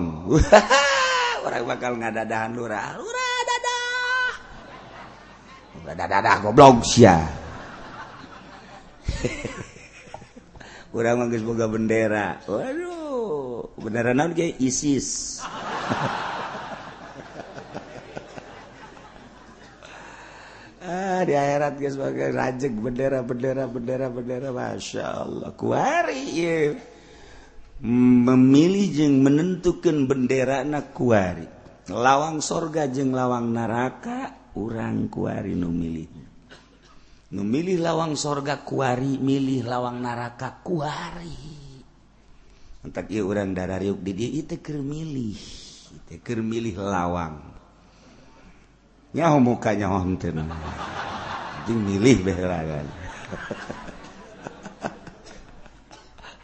Orang 1.46 1.64
bakal 1.70 1.94
ngadadahan 2.02 2.58
lurah. 2.58 2.98
Lurah 2.98 3.38
dadah 3.46 4.34
lurah 5.78 5.94
dadah 5.94 6.36
goblok 6.42 6.82
sia. 6.82 7.22
Kurang 10.90 11.22
manggis 11.22 11.46
boga 11.46 11.70
bendera. 11.70 12.42
Waduh 12.50 13.78
bendera 13.78 14.18
naon 14.18 14.34
ge? 14.34 14.58
ISIS. 14.58 15.08
Ah 20.86 21.26
di 21.26 21.34
akhirat 21.34 21.82
guys 21.82 21.98
sebagai 21.98 22.30
rajek 22.30 22.70
bendera 22.78 23.26
bendera 23.26 23.66
bendera 23.66 24.06
bendera. 24.06 24.54
Masya 24.54 25.02
Allah 25.02 25.50
kuari 25.58 26.30
ya. 26.30 26.78
memilih 27.86 28.90
jeung 28.90 29.22
menentukan 29.22 30.10
bendera 30.10 30.66
nakuari 30.66 31.46
lawang 31.94 32.42
sorga 32.42 32.90
jeung 32.90 33.14
lawang 33.14 33.54
neraka 33.54 34.50
urang 34.58 35.06
kuari 35.14 35.54
numilih 35.54 36.26
memilih 37.36 37.84
lawang 37.84 38.16
sorga 38.16 38.64
kuari 38.64 39.20
milih 39.20 39.68
lawang 39.68 40.00
neraka 40.00 40.64
kuari. 40.64 41.36
Entak 42.86 43.10
ieu 43.12 43.28
urang 43.28 43.52
darariuk 43.52 44.00
di 44.00 44.14
dieu 44.14 44.46
itu 44.46 44.62
keur 44.62 44.80
milih. 44.80 45.36
Itu 46.00 46.16
keur 46.22 46.40
milih 46.46 46.80
lawang. 46.80 47.42
Nyaho 49.12 49.38
mukanya 49.44 49.90
nyaho 49.90 49.98
henteu 50.06 50.32
milih 51.66 52.18
baheula 52.22 52.62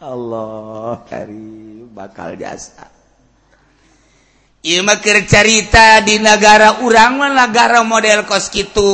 Allah 0.02 1.06
kari 1.06 1.86
bakal 1.94 2.34
jasa. 2.34 2.90
Mah 4.62 4.98
cerita 5.30 6.02
di 6.02 6.18
negara 6.18 6.82
urang 6.82 7.22
negara 7.22 7.86
model 7.86 8.26
kos 8.26 8.50
kitu. 8.50 8.90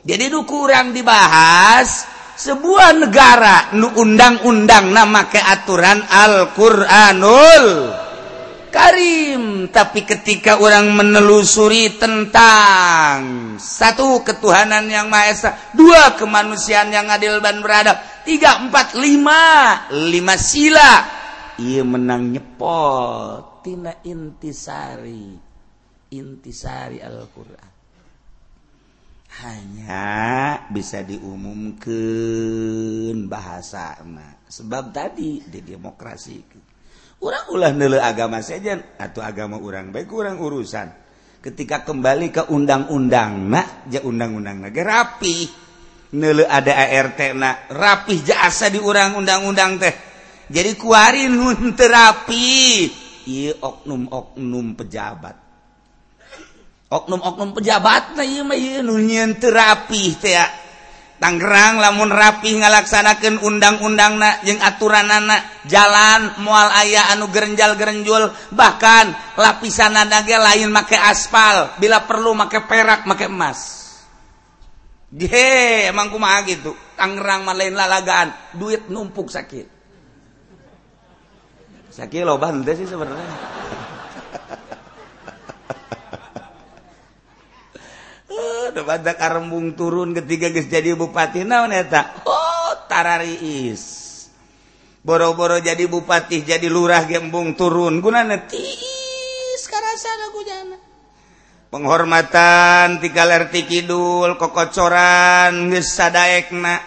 Jadi 0.00 0.32
nu 0.32 0.48
kurang 0.48 0.96
dibahas 0.96 2.08
sebuah 2.40 3.04
negara 3.04 3.76
nu 3.76 3.92
undang-undang 4.00 4.96
nama 4.96 5.28
keaturan 5.28 6.08
Al-Quranul 6.08 7.66
Karim. 8.72 9.68
Tapi 9.68 10.08
ketika 10.08 10.56
orang 10.56 10.88
menelusuri 10.88 12.00
tentang 12.00 13.20
satu 13.60 14.24
ketuhanan 14.24 14.88
yang 14.88 15.12
Maha 15.12 15.28
Esa 15.28 15.52
dua 15.76 16.16
kemanusiaan 16.16 16.88
yang 16.88 17.12
adil 17.12 17.44
dan 17.44 17.60
beradab 17.60 18.15
345 18.26 19.94
sila. 20.34 20.90
Ia 21.56 21.82
menang 21.86 22.34
nyepottina 22.34 24.04
intisari 24.04 25.46
intisari 26.10 27.02
Alquran. 27.02 27.70
Hanya 29.36 30.64
bisa 30.72 31.04
diumumkan 31.04 31.92
bahasa 33.28 34.00
nah, 34.08 34.40
sebab 34.48 34.96
tadi 34.96 35.44
di 35.44 35.60
demokrasi 35.60 36.40
orang 37.20 37.44
ulah 37.52 37.68
nele 37.76 38.00
agama 38.00 38.40
saja 38.40 38.80
atau 38.96 39.20
agama 39.20 39.60
orang 39.60 39.92
baik 39.92 40.08
kurang 40.08 40.40
urusan. 40.40 41.04
Ketika 41.44 41.84
kembali 41.84 42.32
ke 42.32 42.48
undang-undang 42.48 43.52
nah 43.52 43.84
ja 43.92 44.00
undang-undang 44.00 44.66
negara 44.66 45.04
rapi. 45.04 45.65
nele 46.14 46.46
ada 46.46 46.72
ART 46.76 47.18
na 47.34 47.66
rapih 47.72 48.22
jasa 48.22 48.70
di 48.70 48.78
urang 48.78 49.18
undang-undang 49.18 49.80
teh. 49.80 49.94
Jadi 50.46 50.78
kuari 50.78 51.26
nun 51.26 51.74
terapi 51.74 52.86
iya 53.26 53.52
oknum-oknum 53.58 54.78
pejabat. 54.78 55.36
Oknum-oknum 56.86 57.50
pejabat 57.50 58.14
terapi 59.42 60.04
teh 60.22 60.66
Tangerang 61.16 61.80
lamun 61.80 62.12
rapi 62.12 62.60
ngalaksanakan 62.60 63.40
undang-undang 63.40 64.20
na 64.20 64.36
yang 64.44 64.60
aturan 64.60 65.08
anak 65.08 65.64
jalan 65.64 66.28
mual 66.44 66.68
ayah 66.76 67.08
anu 67.16 67.32
gerenjal 67.32 67.72
gerenjul 67.72 68.28
bahkan 68.52 69.16
lapisan 69.40 69.96
nadaga 69.96 70.36
lain 70.52 70.68
make 70.68 70.92
aspal. 70.92 71.72
Bila 71.80 72.04
perlu 72.04 72.36
make 72.36 72.60
perak 72.68 73.08
make 73.08 73.32
emas. 73.32 73.85
He, 75.14 75.86
emang 75.86 76.10
kumaha 76.10 76.42
gitu. 76.42 76.74
Tangerang 76.98 77.46
mah 77.46 77.54
lain 77.54 77.78
lalagaan, 77.78 78.34
duit 78.58 78.90
numpuk 78.90 79.30
sakit. 79.30 79.66
Sakit 81.94 82.26
lo 82.26 82.36
bante 82.36 82.74
sih 82.74 82.84
sebenarnya. 82.84 83.38
Eh, 88.26 88.64
udah 88.74 88.84
pada 88.84 89.16
karembung 89.16 89.72
turun 89.78 90.12
ketiga 90.12 90.50
guys 90.52 90.68
jadi 90.68 90.92
bupati 90.92 91.46
naon 91.46 91.72
eta? 91.72 92.26
Oh, 92.28 92.74
tarariis. 92.90 94.04
Boro-boro 95.06 95.62
jadi 95.62 95.86
bupati, 95.86 96.42
jadi 96.42 96.66
lurah 96.66 97.06
gembung 97.06 97.54
turun. 97.54 98.02
Gunana 98.02 98.42
tiis 98.50 99.62
karasa 99.70 100.10
lagu 100.18 100.42
jana. 100.42 100.76
penghormatan 101.76 103.04
tigalerti 103.04 103.68
Kidul 103.68 104.40
kokocoran 104.40 105.68
gesaekna 105.68 106.80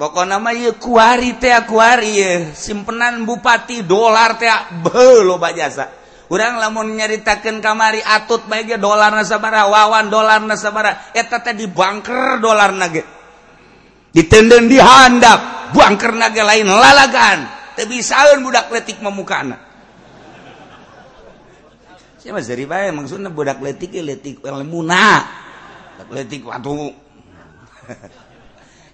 pokok 0.00 0.24
nama 0.24 0.56
kuari 0.80 1.36
kuari 1.68 2.48
simpenan 2.56 3.28
Bupati 3.28 3.84
dolar 3.84 4.40
loba 5.20 5.52
jasa. 5.52 6.00
Kurang 6.32 6.56
lamun 6.56 6.96
nyaritakan 6.96 7.60
kamari 7.60 8.00
atut 8.00 8.48
baiknya 8.48 8.80
dolar 8.80 9.12
nasabara 9.12 9.68
wawan 9.68 10.08
dolar 10.08 10.40
nasabara 10.40 11.12
eta 11.12 11.44
teh 11.44 11.52
dibangker 11.52 12.40
dolar 12.40 12.72
nage 12.72 13.04
ditenden 14.16 14.64
dihandap 14.64 15.68
bangker 15.76 16.16
nage 16.16 16.40
lain 16.40 16.72
lalagan 16.72 17.44
tapi 17.76 18.00
bisaeun 18.00 18.40
budak 18.40 18.72
letik 18.72 19.04
memukana 19.04 19.71
siapa 22.22 22.38
dari 22.38 22.62
bae 22.70 22.94
maksudnya 22.94 23.34
budak 23.34 23.58
letik 23.58 23.98
letik 23.98 24.46
lemuna. 24.46 25.26
Letik 26.06 26.46
waktu 26.46 26.70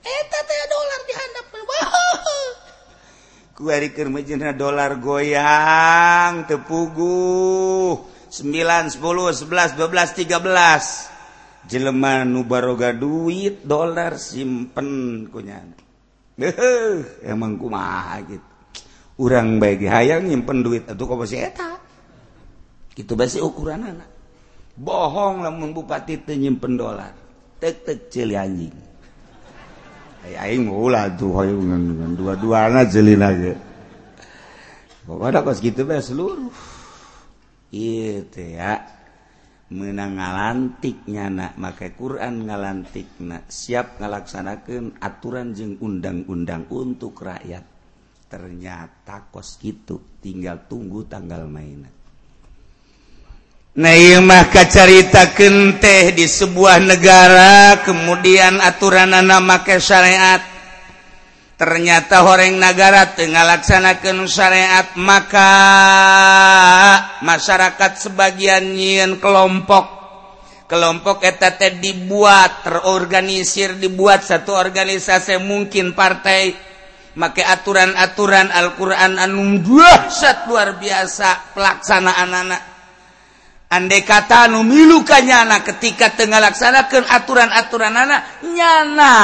eta 0.00 0.38
teh 0.48 0.64
dolar 0.72 1.00
di 1.04 1.12
handap 1.12 1.46
dolar 4.56 4.96
goyang 4.96 6.48
tepugu 6.48 8.00
9 8.32 8.96
10 8.96 8.96
11 8.96 9.44
12 9.44 9.76
13 9.76 11.68
jeleman 11.68 12.32
nubaroga 12.32 12.96
duit 12.96 13.60
dolar 13.60 14.16
simpen 14.16 15.28
kunya. 15.28 15.60
Emang 17.28 17.60
kuma 17.60 18.16
gitu. 18.24 18.48
Orang 19.18 19.58
bagi 19.58 19.90
hayang 19.90 20.30
nyimpen 20.30 20.62
duit 20.64 20.86
itu 20.88 21.04
kok 21.04 21.26
eta 21.28 21.87
itu 22.98 23.14
bahasa 23.14 23.38
ukuran 23.38 23.86
anak 23.86 24.18
bohong 24.78 25.42
lamun 25.42 25.74
bupati 25.74 26.22
penyimpen 26.22 26.78
dolar. 26.78 27.10
Tek 27.58 27.82
tek 27.82 27.98
celi 28.06 28.38
anjing. 28.38 28.76
Aing 30.28 30.70
mula 30.70 31.10
tuh 31.18 31.42
dua 32.14 32.38
dua 32.38 32.70
anak 32.70 32.94
celi 32.94 33.18
lagi. 33.18 33.50
Pokoknya 35.02 35.42
kos 35.42 35.58
gitu 35.58 35.82
be 35.82 35.98
seluruh. 35.98 36.54
Itu 37.74 38.38
ya. 38.38 38.94
Menang 39.68 40.16
ngalantiknya 40.16 41.28
nyana 41.28 41.52
maka 41.60 41.92
Quran 41.92 42.48
ngalantik 42.48 43.20
siap 43.52 44.00
ngalaksanakan 44.00 44.96
aturan 44.96 45.52
jeng 45.52 45.76
undang-undang 45.76 46.64
untuk 46.72 47.20
rakyat. 47.20 47.64
Ternyata 48.32 49.28
kos 49.28 49.60
gitu 49.60 50.20
tinggal 50.24 50.64
tunggu 50.70 51.04
tanggal 51.04 51.44
mainan. 51.44 51.97
Naimah 53.76 54.48
kacaritaken 54.48 55.76
teh 55.76 56.16
di 56.16 56.24
sebuah 56.24 56.80
negara 56.80 57.76
kemudian 57.84 58.64
aturan 58.64 59.12
nama 59.12 59.44
make 59.44 59.76
syariat. 59.76 60.40
Ternyata 61.58 62.24
horeng 62.24 62.56
negara 62.56 63.12
tengah 63.12 63.44
laksanakan 63.44 64.24
syariat 64.24 64.96
maka 64.96 65.52
masyarakat 67.20 67.92
sebagian 68.08 68.72
nyiin 68.72 69.20
kelompok. 69.20 70.00
Kelompok 70.64 71.20
etat 71.28 71.60
dibuat 71.60 72.64
terorganisir 72.64 73.76
dibuat 73.76 74.24
satu 74.24 74.56
organisasi 74.56 75.44
mungkin 75.44 75.92
partai. 75.92 76.56
Make 77.20 77.44
aturan-aturan 77.44 78.48
Alquran 78.48 79.18
anum 79.20 79.60
dua 79.60 80.08
luar 80.46 80.78
biasa 80.78 81.52
pelaksanaan 81.52 82.30
anak-anak 82.30 82.77
andai 83.68 84.02
kata 84.04 84.48
anu 84.48 84.64
milukan 84.64 85.24
nyana 85.24 85.60
ketika 85.64 86.16
tengah 86.16 86.40
laksanakan 86.40 87.04
aturan-aturan 87.04 87.94
anak 87.94 88.20
nyana 88.44 89.16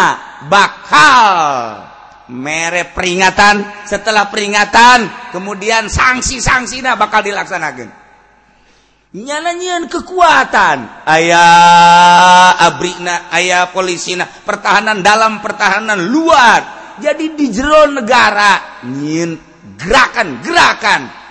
bakal 0.48 1.88
mere 2.28 2.88
peringatan. 2.92 3.84
Setelah 3.84 4.28
peringatan 4.28 5.32
kemudian 5.32 5.88
sanksi-sanksi 5.88 6.80
nah 6.84 6.96
bakal 6.96 7.20
dilaksanakan 7.24 8.04
nyana 9.14 9.54
nyian 9.54 9.86
kekuatan. 9.86 11.06
Ayah 11.06 12.58
abrikna 12.58 13.30
ayah 13.30 13.70
polisina 13.70 14.26
pertahanan 14.26 15.00
dalam 15.00 15.38
pertahanan 15.38 16.02
luar. 16.02 16.82
Jadi 16.98 17.34
di 17.38 17.46
jero 17.50 17.90
negara 17.90 18.82
nyin 18.86 19.38
gerakan-gerakan. 19.78 21.23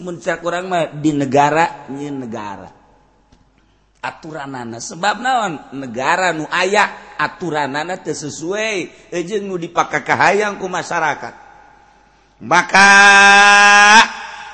muncak 0.00 0.44
kurang 0.44 0.68
mah 0.68 0.92
di 0.92 1.12
negara 1.12 1.88
nyi 1.92 2.08
negara. 2.12 2.68
Aturanana 4.00 4.78
sebab 4.78 5.18
naon? 5.18 5.52
Negara 5.74 6.30
nu 6.30 6.46
aya 6.46 7.16
aturanana 7.18 7.98
teu 7.98 8.14
sesuai. 8.14 9.10
Jeung 9.26 9.50
nu 9.50 9.58
dipakakahayang 9.58 10.62
ku 10.62 10.70
masyarakat. 10.70 11.34
Maka 12.46 12.92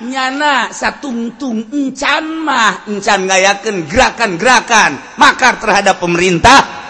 nyana 0.03 0.71
satungtung 0.75 1.71
encan 1.71 2.25
mah 2.43 2.87
encan 2.91 3.27
ngayakeun 3.27 3.87
gerakan-gerakan 3.87 4.99
makar 5.19 5.63
terhadap 5.63 6.03
pemerintah 6.03 6.82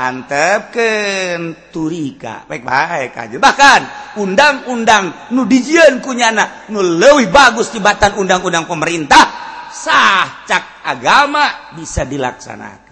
antepken 0.00 1.68
turika. 1.68 2.48
Baik 2.48 2.64
baik 2.64 3.12
aja 3.20 3.36
bahkan 3.36 3.80
undang-undang 4.16 5.28
nu 5.36 5.44
dijian 5.44 6.00
kunyana 6.00 6.72
nu 6.72 6.80
leuwih 6.80 7.28
bagus 7.28 7.68
tibatan 7.68 8.16
undang-undang 8.16 8.64
pemerintah. 8.64 9.52
Sah 9.70 10.48
cak 10.48 10.82
agama 10.82 11.72
bisa 11.78 12.02
dilaksanakan 12.02 12.90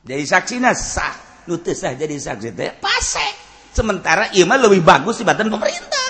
jadi 0.00 0.24
saksina 0.24 0.72
sah. 0.72 1.44
Nu 1.48 1.60
sah 1.60 1.92
jadi 1.96 2.14
saksi 2.16 2.48
teh 2.54 2.72
pase. 2.78 3.26
Sementara 3.70 4.32
ieu 4.34 4.46
mah 4.48 4.58
leuwih 4.58 4.82
bagus 4.82 5.20
tibatan 5.20 5.52
pemerintah. 5.52 6.08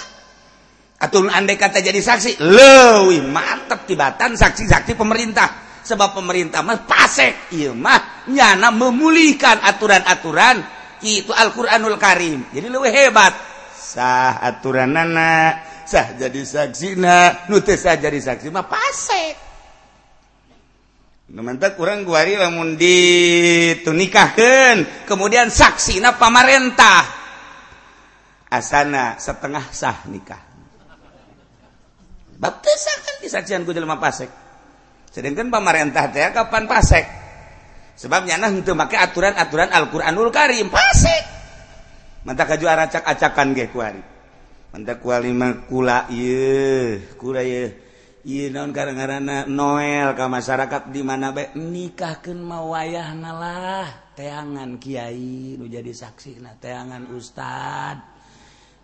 Atau 1.01 1.25
andai 1.25 1.57
kata 1.57 1.81
jadi 1.81 1.97
saksi 1.97 2.41
leuwih 2.45 3.25
mantep 3.25 3.89
tibatan 3.89 4.37
saksi-saksi 4.37 4.95
pemerintah. 4.95 5.70
Sebab 5.85 6.17
pemerintah 6.17 6.63
mah 6.63 6.85
pasek. 6.85 7.53
Iya 7.57 7.73
mah 7.73 8.29
nyana 8.31 8.71
memulihkan 8.71 9.59
aturan-aturan 9.65 10.63
itu 11.01 11.33
Al-Qur'anul 11.33 11.97
Karim. 11.97 12.45
Jadi 12.53 12.69
lebih 12.69 12.93
hebat. 12.93 13.33
Sah 13.73 14.45
aturan 14.45 14.93
nana 14.95 15.57
sah 15.89 16.13
jadi 16.15 16.45
saksina. 16.45 17.49
Nute 17.49 17.81
sah 17.81 17.97
jadi 17.97 18.21
saksi 18.21 18.53
mah 18.53 18.69
pasek. 18.69 19.49
Nemantak 21.31 21.79
kurang 21.79 22.03
guari 22.03 22.35
lamun 22.35 22.75
ditunikahkan 22.75 25.07
kemudian 25.07 25.47
saksina 25.47 26.19
pamarentah. 26.19 27.23
Asana 28.51 29.15
setengah 29.15 29.63
sah 29.71 30.03
nikah. 30.11 30.43
Baptis 32.41 32.81
kan 32.83 33.21
disaksian 33.23 33.63
ku 33.69 33.77
pasek 33.77 34.50
sedangkan 35.11 35.51
pemarintah 35.51 36.09
teh 36.15 36.31
kapan 36.31 36.65
pasek? 36.71 37.05
Sebabnya 38.01 38.41
nah 38.41 38.49
untuk 38.49 38.79
make 38.81 38.97
aturan-aturan 38.97 39.69
Al-Qur'anul 39.69 40.33
Karim 40.33 40.73
pasek! 40.73 41.23
Mata 42.25 42.49
kaju 42.49 42.65
acak 42.65 43.05
acakan 43.05 43.53
ge 43.53 43.69
kuari 43.69 44.03
mata 44.71 45.03
kuali 45.03 45.35
mah 45.35 45.67
kula 45.67 46.07
ieu 46.15 47.03
kula 47.19 47.43
ieu 47.43 47.75
ieu 48.23 48.47
naon 48.55 48.71
karang-karana 48.71 49.51
noel 49.51 50.15
ka 50.15 50.31
masyarakat 50.31 50.95
di 50.95 51.03
mana 51.03 51.35
bae 51.35 51.51
nikahkeun 51.59 52.39
mah 52.39 52.63
wayahna 52.71 53.31
lah 53.35 53.89
teangan 54.15 54.79
kiai 54.79 55.59
nu 55.59 55.67
jadi 55.67 55.91
saksi 55.91 56.39
na 56.39 56.55
teangan 56.55 57.11
ustad 57.11 57.99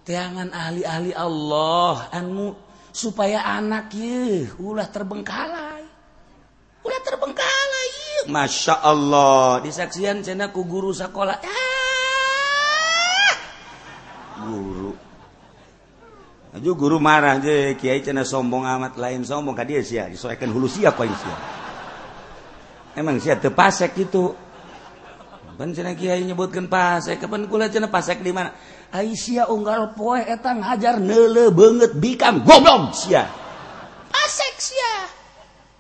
teangan 0.03 0.51
ahli-ahli 0.51 1.15
Allah 1.15 2.11
anu 2.11 2.59
supaya 2.91 3.47
anak 3.47 3.95
ye 3.95 4.51
ulah 4.59 4.91
terbengkalai 4.91 5.76
udah 6.87 7.01
terbengkalai 7.03 7.91
Masya 8.27 8.83
Allah. 8.83 9.63
Disaksian 9.63 10.23
cenaku 10.23 10.67
guru 10.67 10.91
sekolah. 10.91 11.39
Ah! 11.39 11.87
guru. 14.47 14.93
Aju 16.57 16.71
guru 16.75 16.99
marah 16.99 17.39
je. 17.39 17.75
Kiai 17.79 18.03
cina 18.03 18.27
sombong 18.27 18.67
amat 18.67 18.99
lain 18.99 19.23
sombong. 19.23 19.55
Kadia 19.55 19.83
sia 19.83 20.11
disoekan 20.11 20.51
hulu 20.51 20.67
sia 20.67 20.91
kau 20.91 21.07
sia? 21.07 21.37
Emang 22.97 23.21
sia 23.23 23.39
tepasek 23.39 23.95
itu. 24.01 24.33
Pan 25.57 25.73
cina 25.73 25.97
kiai 25.97 26.21
nyebutkan 26.21 26.69
pasek, 26.69 27.17
kapan 27.17 27.49
kula 27.49 27.73
cina 27.73 27.89
pasek 27.89 28.21
di 28.21 28.29
mana? 28.29 28.53
Aisyah 28.93 29.49
unggal 29.49 29.97
poe 29.97 30.21
etang 30.21 30.61
hajar 30.61 31.01
nele 31.01 31.49
banget 31.49 31.97
bikam 31.97 32.45
goblok 32.45 32.93
sia. 32.93 33.25
Pasek 34.13 34.55
sia. 34.61 34.95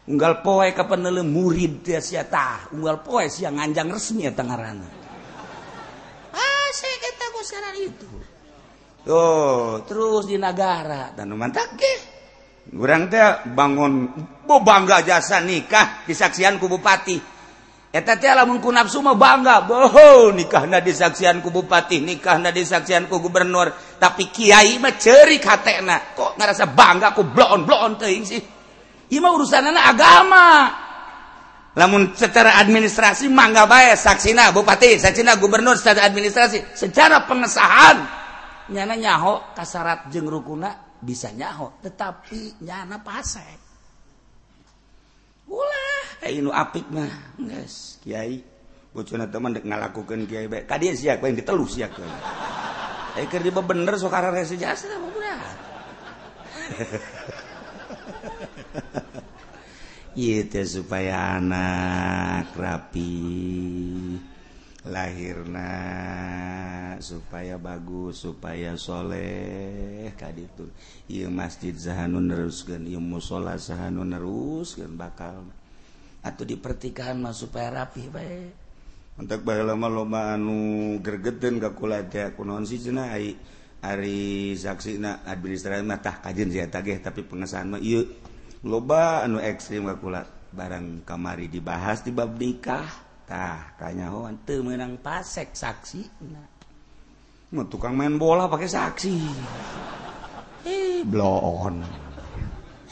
unggal 0.06 0.40
poe 0.40 0.70
kapan 0.70 1.10
nele 1.10 1.22
murid 1.26 1.82
teh 1.82 1.98
sia 1.98 2.26
tah. 2.26 2.70
Unggal 2.70 3.02
poe 3.02 3.26
sia 3.26 3.50
nganjang 3.50 3.90
resmi 3.90 4.26
eta 4.26 4.42
ngaranna. 4.46 4.88
Ah, 6.34 6.64
Asik 6.70 7.02
eta 7.02 7.26
sekarang 7.42 7.76
itu. 7.82 8.10
Tuh 9.06 9.86
terus 9.86 10.26
di 10.26 10.34
negara 10.34 11.14
dan 11.14 11.30
mantak 11.38 11.78
ke 11.78 11.94
kurang 12.74 13.06
teh 13.06 13.46
bangun 13.54 14.10
bo 14.42 14.58
bangga 14.66 15.06
jasa 15.06 15.38
nikah 15.38 16.02
disaksian 16.06 16.58
ku 16.58 16.66
bupati. 16.66 17.18
Eta 17.94 18.18
teh 18.18 18.28
lamun 18.34 18.58
ku 18.58 18.74
nafsu 18.74 18.98
mah 18.98 19.14
bangga. 19.14 19.62
Boho 19.62 20.34
nikahna 20.34 20.82
disaksian 20.82 21.38
ku 21.38 21.54
bupati 21.54 22.02
nikahna 22.02 22.50
disaksian 22.50 23.06
ku 23.06 23.22
gubernur. 23.22 23.70
Tapi 23.98 24.26
kiai 24.34 24.78
mah 24.82 24.98
ceurik 24.98 25.46
hatena 25.46 26.14
kok 26.14 26.34
ngerasa 26.34 26.66
bangga 26.74 27.14
ku 27.14 27.22
blon 27.30 27.62
blon 27.62 27.94
teuing 27.98 28.26
sih? 28.26 28.55
Ima 29.12 29.30
urusanana 29.30 29.90
agama. 29.90 30.48
Namun 31.76 32.16
secara 32.16 32.56
administrasi 32.56 33.28
mangga 33.28 33.68
bay 33.68 33.92
saksina 33.92 34.48
Bupati 34.48 34.96
Saksina 34.96 35.36
Gubernur 35.36 35.76
secara 35.76 36.08
administrasi 36.08 36.72
secara 36.72 37.28
pengesahan. 37.28 38.00
Nyana 38.72 38.96
nyaho 38.96 39.52
kasarat 39.52 40.08
jeng 40.08 40.24
rukuna 40.26 40.96
bisa 41.04 41.30
nyaho. 41.36 41.76
Tetapi 41.84 42.64
nyana 42.64 42.98
pasek. 43.04 43.68
ulah 45.46 46.26
eh, 46.26 46.42
nu 46.42 46.50
apik 46.50 46.90
mah. 46.90 47.38
Geus 47.38 48.02
Kiai. 48.02 48.42
Bocona 48.96 49.28
teman 49.28 49.52
dek 49.52 49.68
ngalakukan 49.68 50.24
Kiai 50.24 50.48
baik 50.48 50.64
tadi 50.64 50.88
siak 50.96 51.20
yang 51.20 51.36
ditelus 51.36 51.76
siak 51.76 51.92
eh 53.16 53.24
kerja 53.28 53.48
bener 53.48 53.96
sokarare 53.96 54.44
sejasa 54.44 54.92
mudah 55.00 55.40
itu 60.16 60.64
supaya 60.64 61.36
anak 61.36 62.56
rapi. 62.56 63.12
Lahirna 64.86 65.74
supaya 67.02 67.58
bagus 67.58 68.22
supayasholeh 68.22 70.14
tadi 70.14 70.46
itu 70.46 70.70
I 71.10 71.26
masjid 71.26 71.74
Zahanun 71.74 72.30
ieu 72.86 73.02
mushola 73.02 73.58
Zahanun 73.58 74.14
neruskeun 74.14 74.94
bakal. 74.94 75.42
Atau 76.22 76.46
dipertikahan 76.46 77.18
mah 77.18 77.34
supaya 77.34 77.82
rapi 77.82 78.06
baik 78.06 78.66
untuk 79.16 79.48
lama 79.48 79.88
loba 79.88 80.36
anu 80.36 81.00
gergeten 81.00 81.56
kakulada 81.56 82.36
kunon 82.36 82.68
si 82.68 82.76
jenah 82.76 83.16
Ari 83.76 84.56
saksina 84.56 85.24
administrasi 85.24 85.84
mah 85.84 86.00
tah 86.00 86.18
kajen 86.24 86.48
sia 86.48 86.66
tagih 86.66 86.96
tapi 87.00 87.22
pengesahan 87.22 87.76
mah 87.76 87.80
ieu 87.80 88.08
loba 88.64 89.26
anu 89.26 89.42
ekstrim 89.42 89.84
kakula 89.84 90.24
barang 90.56 91.04
kamari 91.04 91.52
dibahas 91.52 92.00
di 92.00 92.14
bab 92.14 92.38
nikah 92.40 92.88
tah 93.26 93.76
kanyawan 93.76 94.38
teu 94.46 94.62
meunang 94.62 95.02
pasek 95.02 95.52
saksi. 95.52 96.02
Nah. 96.30 96.48
tukang 97.66 97.98
main 97.98 98.16
bola 98.16 98.46
pakai 98.46 98.70
saksi. 98.70 99.16
Eh 100.64 101.02
bloon. 101.04 101.82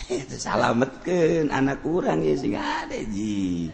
Itu 0.05 0.37
salametkeun 0.37 1.48
anak 1.48 1.81
urang 1.88 2.20
ya 2.20 2.35
sing 2.37 2.53
ada 2.59 2.98
ji. 3.09 3.72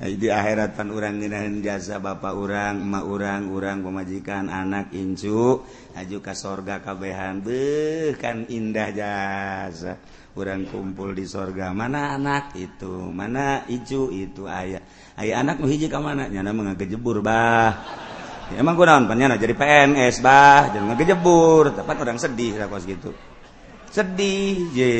Di 0.00 0.32
akhiratan 0.32 0.96
orang 0.96 1.20
nginahin 1.20 1.60
jasa 1.60 2.00
bapak 2.00 2.32
orang 2.32 2.80
emak 2.80 3.04
orang 3.04 3.52
orang 3.52 3.84
pemajikan 3.84 4.48
anak 4.48 4.96
incu 4.96 5.60
aju 5.92 6.18
ka 6.24 6.32
sorga 6.32 6.80
kabehan 6.80 7.44
beuh 7.44 8.16
kan 8.16 8.48
indah 8.48 8.88
jasa. 8.96 10.00
orang 10.38 10.68
kumpul 10.70 11.10
di 11.10 11.26
sorga 11.26 11.74
mana 11.74 12.14
anak 12.14 12.54
itu? 12.54 13.10
Mana 13.10 13.66
Icu 13.66 14.14
itu? 14.14 14.46
Ayah 14.46 14.82
aya 15.18 15.42
anak 15.42 15.58
ka 15.58 15.66
ke 15.66 15.98
nyana 16.30 16.50
mah 16.54 16.74
ngejebur 16.74 17.18
bah. 17.24 17.72
Ya, 18.50 18.62
emang 18.62 18.74
kunaon 18.74 19.06
penyana 19.06 19.38
jadi 19.38 19.54
PNS 19.54 20.22
bah. 20.22 20.74
Jangan 20.74 20.94
ngagejebur. 20.94 21.74
Tepat 21.74 21.96
orang 22.02 22.18
sedih 22.18 22.58
lah 22.58 22.66
kos 22.66 22.86
gitu. 22.86 23.14
Sedih 23.90 24.70
je. 24.74 24.94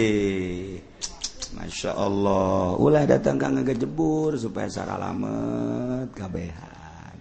Masya 1.59 1.95
Allah. 1.99 2.79
Ulah 2.79 3.07
datang 3.07 3.39
ka 3.39 3.51
ngagejebur 3.51 4.39
supaya 4.39 4.71
saralamet 4.71 6.15
kabehan. 6.15 7.15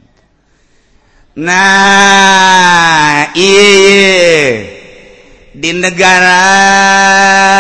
Nah 1.38 3.32
iya. 3.38 4.79
di 5.60 5.76
negara 5.76 6.40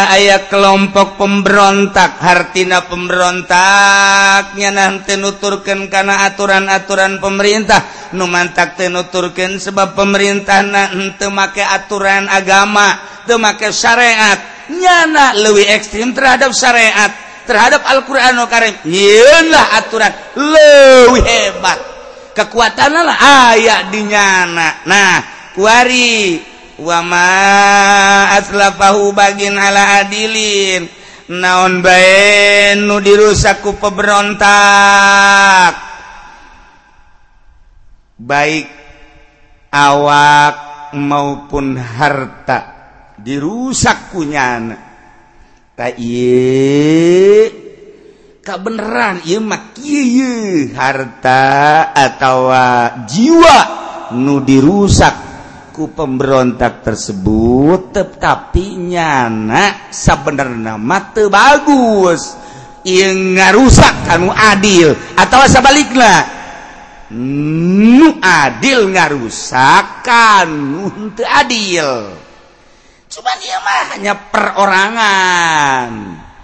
aya 0.08 0.48
kelompok 0.48 1.20
pemberontak 1.20 2.16
hartina 2.24 2.88
pemberontaknya 2.88 4.72
nanti 4.72 5.20
nuturkan 5.20 5.92
karena 5.92 6.24
aturan-aturan 6.32 7.20
pemerintah. 7.20 8.00
Numantak 8.16 8.80
tenuturkan 8.80 9.60
sebab 9.60 9.94
pemerintah 10.00 10.64
nanti 10.64 11.28
make 11.28 11.60
aturan 11.62 12.32
agama 12.32 13.20
make 13.28 13.68
syariat. 13.76 14.40
Nyana 14.72 15.36
lebih 15.36 15.68
ekstrim 15.68 16.16
terhadap 16.16 16.56
syariat 16.56 17.12
terhadap 17.44 17.84
Al-Quran 17.84 18.40
Karim. 18.48 18.80
Nyilah 18.88 19.66
aturan 19.76 20.14
lebih 20.40 21.26
hebat. 21.28 21.80
Kekuatan 22.32 22.96
lah 22.96 23.18
ayat 23.52 23.92
dinyana 23.92 24.88
nah 24.88 25.20
kuari. 25.52 26.48
Wamahu 26.82 29.12
bagi 29.12 29.52
ala 29.52 30.04
adilin. 30.04 31.00
Naon 31.30 31.86
nu 32.90 32.98
dirusakku 32.98 33.78
peberontak 33.78 35.78
baik 38.18 38.66
awak 39.70 40.56
maupun 40.98 41.78
harta 41.78 42.60
dirusakkunya 43.22 44.74
beneran 48.66 49.22
harta 50.74 51.46
atau 51.94 52.50
jiwa 53.06 53.60
nu 54.18 54.42
dirusak 54.42 55.29
ku 55.80 55.96
pemberontak 55.96 56.84
tersebut 56.84 57.96
tetapi 57.96 58.76
nyana 58.76 59.88
sebenarnya 59.88 60.76
mata 60.76 61.24
bagus. 61.32 62.36
Yang 62.84 63.40
ngarusak 63.40 63.96
kamu 64.08 64.32
adil 64.36 64.92
atau 65.16 65.40
sebaliknya 65.48 66.28
nu 67.16 68.20
adil 68.20 68.92
ngarusak 68.92 70.04
kamu 70.04 70.92
untuk 71.00 71.28
adil. 71.28 72.12
Cuman 73.08 73.36
dia 73.40 73.58
mah 73.64 73.82
hanya 73.96 74.14
perorangan. 74.20 75.90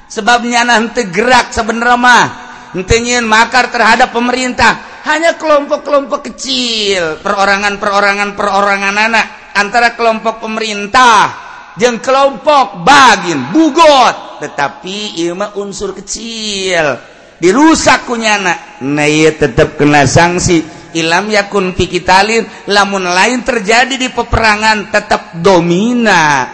Sebabnya 0.07 0.63
nanti 0.63 1.11
gerak 1.11 1.51
sebenarnya 1.51 1.99
mah. 1.99 2.25
Nanti 2.71 3.19
makar 3.19 3.67
terhadap 3.67 4.15
pemerintah. 4.15 4.94
hanya 5.05 5.37
kelompok-kelompok 5.37 6.33
kecil 6.33 7.21
perorangan-perorangan 7.21 8.33
perorangan 8.33 8.95
anak 8.97 9.25
antara 9.53 9.93
kelompok 9.93 10.41
pemerintah 10.41 11.45
yang 11.77 12.01
kelompok 12.01 12.81
bagin 12.81 13.53
bugot. 13.53 14.41
Tetapi 14.41 15.21
ilmu 15.29 15.61
unsur 15.61 15.93
kecil 15.93 16.97
dirusak 17.37 18.09
kunyana. 18.09 18.81
Nah 18.81 19.07
iya 19.07 19.31
tetap 19.31 19.77
kena 19.77 20.09
sanksi. 20.09 20.73
Ilam 20.95 21.27
yakun 21.27 21.75
pikitalin 21.75 22.47
lamun 22.71 23.03
lain 23.03 23.43
terjadi 23.43 23.99
di 23.99 24.09
peperangan 24.09 24.89
tetap 24.89 25.37
domina. 25.43 26.47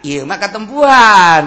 Ilma 0.00 0.40
ketempuhan 0.40 1.44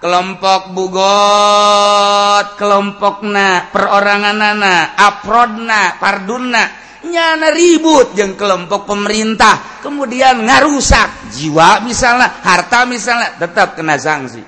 kelompok 0.00 0.72
bugot 0.72 2.56
kelompok 2.56 3.20
na 3.28 3.68
perorangan 3.68 4.32
nana 4.32 4.96
aprodna 4.96 6.00
parduna 6.00 6.64
nyana 7.04 7.52
ribut 7.52 8.16
yang 8.16 8.36
kelompok 8.36 8.88
pemerintah. 8.88 9.80
Kemudian 9.84 10.44
ngarusak 10.44 11.32
jiwa 11.36 11.84
misalnya 11.84 12.40
harta 12.40 12.88
misalnya 12.88 13.36
tetap 13.36 13.76
kena 13.76 14.00
sanksi. 14.00 14.40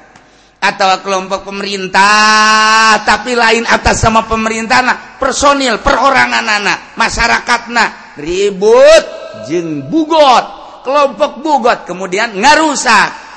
Atau 0.62 0.88
kelompok 1.04 1.44
pemerintah 1.48 3.02
tapi 3.04 3.34
lain 3.36 3.68
atas 3.68 3.98
sama 4.00 4.24
pemerintah 4.24 4.78
nah 4.80 4.96
personil 5.20 5.82
perorangan 5.84 6.44
nana 6.44 6.74
masyarakat 6.96 7.60
nah 7.68 8.16
ribut 8.16 9.04
jeng 9.44 9.84
bugot. 9.92 10.64
Kelompok 10.82 11.44
bugot 11.44 11.78
kemudian 11.86 12.34
ngarusak 12.40 13.31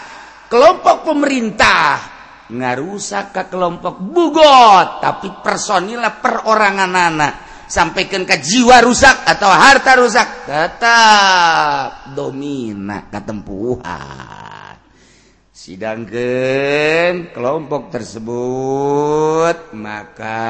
kelompok 0.52 1.08
pemerintah 1.08 2.14
ngarusak 2.50 3.34
ke 3.34 3.44
kelompok 3.50 3.98
bugot 3.98 5.02
tapi 5.02 5.34
personillah 5.42 6.22
perorangan 6.22 6.94
anak 6.94 7.34
sampaikan 7.66 8.22
ke 8.22 8.38
jiwa 8.38 8.86
rusak 8.86 9.26
atau 9.26 9.50
harta 9.50 9.98
rusak 9.98 10.46
tetap 10.46 12.14
domina 12.14 13.10
ketempuhan 13.10 14.78
sidangkan 15.50 17.34
kelompok 17.34 17.90
tersebut 17.90 19.74
maka 19.74 20.46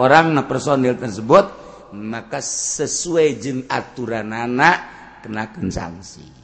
orang 0.00 0.32
na 0.32 0.48
personil 0.48 0.96
tersebut 0.96 1.62
maka 1.92 2.40
sesuai 2.40 3.28
jeng 3.36 3.60
aturan 3.68 4.32
anak 4.32 4.76
kenakan 5.20 5.68
sanksi. 5.68 6.41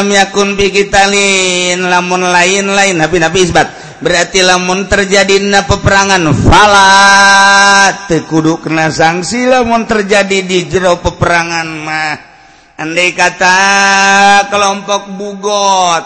walam 0.00 0.08
yakun 0.08 0.56
bikitalin 0.56 1.84
lamun 1.84 2.24
lain-lain 2.24 2.96
nabi-nabi 2.96 3.44
isbat. 3.44 3.68
Berarti 4.00 4.40
lamun 4.40 4.88
terjadi 4.88 5.44
na 5.44 5.68
peperangan 5.68 6.24
falat 6.32 8.08
tekudu 8.08 8.64
kena 8.64 8.88
sanksi 8.88 9.44
lamun 9.44 9.84
terjadi 9.84 10.40
di 10.40 10.64
jero 10.72 10.96
peperangan 11.04 11.68
mah. 11.68 12.16
Andai 12.80 13.12
kata 13.12 13.60
kelompok 14.48 15.12
bugot 15.20 16.04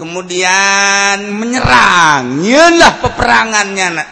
kemudian 0.00 1.36
menyerang 1.36 2.40
nyeunlah 2.40 3.04
peperangannya 3.04 3.88
nak. 3.92 4.08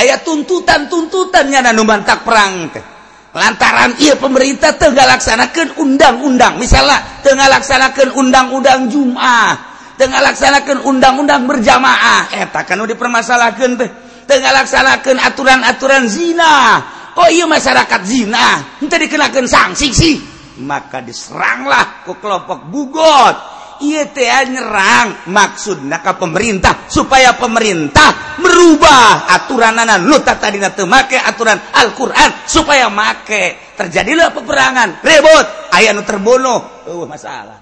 Ayat 0.00 0.24
tuntutan 0.24 0.88
tuntutannya 0.88 1.60
dan 1.60 1.76
nubantak 1.76 2.24
perang 2.24 2.72
teh. 2.72 2.99
lantaran 3.30 3.94
ia 4.02 4.18
pemerintah 4.18 4.74
tengah 4.74 5.06
laksanakan 5.06 5.78
undang-undang. 5.78 6.58
Misalnya 6.58 7.22
tengah 7.22 7.46
laksanakan 7.46 8.14
undang-undang 8.18 8.90
Jum'ah 8.90 9.70
tengah 10.00 10.24
laksanakan 10.24 10.88
undang-undang 10.88 11.44
berjamaah. 11.44 12.32
Eh 12.32 12.48
tak 12.48 12.72
kan 12.72 12.80
dipermasalahkan 12.80 13.76
teh. 13.76 13.90
Tengah 14.24 14.52
laksanakan 14.64 15.16
aturan-aturan 15.20 16.08
zina. 16.08 16.80
Oh 17.20 17.28
iya 17.28 17.44
masyarakat 17.44 18.00
zina. 18.08 18.80
Minta 18.80 18.96
dikenakan 18.96 19.44
sanksi 19.44 19.88
sih. 19.92 20.16
Maka 20.64 21.04
diseranglah 21.04 22.08
ke 22.08 22.16
kelompok 22.16 22.64
bugot. 22.72 23.36
nyerang 23.80 25.28
maksud 25.28 25.82
naka 25.84 26.14
pemerintah. 26.20 26.86
Supaya 26.86 27.34
pemerintah 27.34 28.38
merubah 28.38 29.26
aturan 29.32 29.76
anak 29.80 30.04
luta 30.04 30.36
tadi 30.36 30.60
make 30.86 31.16
aturan 31.16 31.58
Alquran. 31.74 32.44
Supaya 32.44 32.92
make 32.92 33.74
terjadilah 33.74 34.30
peperangan. 34.36 35.00
Rebot 35.00 35.72
aya 35.72 35.96
terbunuh. 36.04 36.84
Uh, 36.86 37.06
masalah 37.08 37.58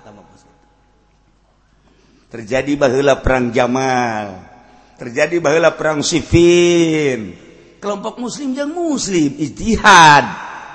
terjadi 2.28 2.76
bahlah 2.76 3.24
perang 3.24 3.48
Jamal. 3.48 4.44
Terjadi 4.98 5.38
bahlah 5.38 5.72
perang 5.78 6.02
sifin 6.04 7.48
kelompok 7.78 8.18
muslim 8.18 8.52
yang 8.54 8.70
muslim. 8.74 9.38
Ijtihad. 9.38 10.24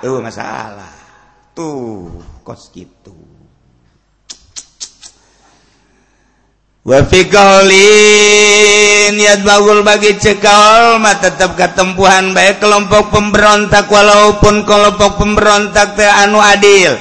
Uh, 0.03 0.19
masalah. 0.23 0.91
Tuh 1.53 2.23
kos 2.41 2.73
gitu 2.73 3.32
Niat 6.83 6.99
bagul 9.47 9.87
bagi 9.87 10.19
cekal 10.19 10.99
mah 10.99 11.15
tetap 11.15 11.55
ketempuhan 11.55 12.35
baik 12.35 12.59
kelompok 12.59 13.07
pemberontak 13.07 13.87
walaupun 13.87 14.67
kelompok 14.67 15.15
pemberontak 15.15 15.95
teh 15.95 16.03
anu 16.03 16.43
adil. 16.43 16.91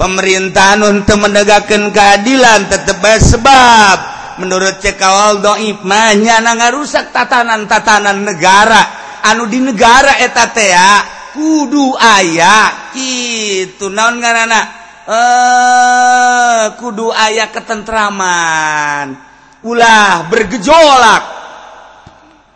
Pemerintahan 0.00 0.80
untuk 0.88 1.20
menegakkan 1.20 1.92
keadilan 1.92 2.64
tetap 2.72 2.96
baik 3.04 3.20
sebab 3.20 3.96
menurut 4.40 4.80
cekawal 4.80 5.44
doib 5.44 5.84
mah 5.84 6.16
nyana 6.16 6.56
ngarusak 6.56 7.12
tatanan-tatanan 7.12 8.24
negara. 8.24 8.88
Anu 9.20 9.52
di 9.52 9.60
negara 9.60 10.16
eta 10.16 10.48
teh 10.48 10.72
ya 10.72 11.04
kudu 11.36 11.92
aya 11.92 12.88
kitu 12.88 13.92
naon 13.92 14.16
ngaranna 14.16 14.60
eh 15.04 16.72
kudu 16.80 17.12
aya 17.12 17.52
ketentraman. 17.52 19.25
ulah 19.66 20.30
bergejolak. 20.30 21.24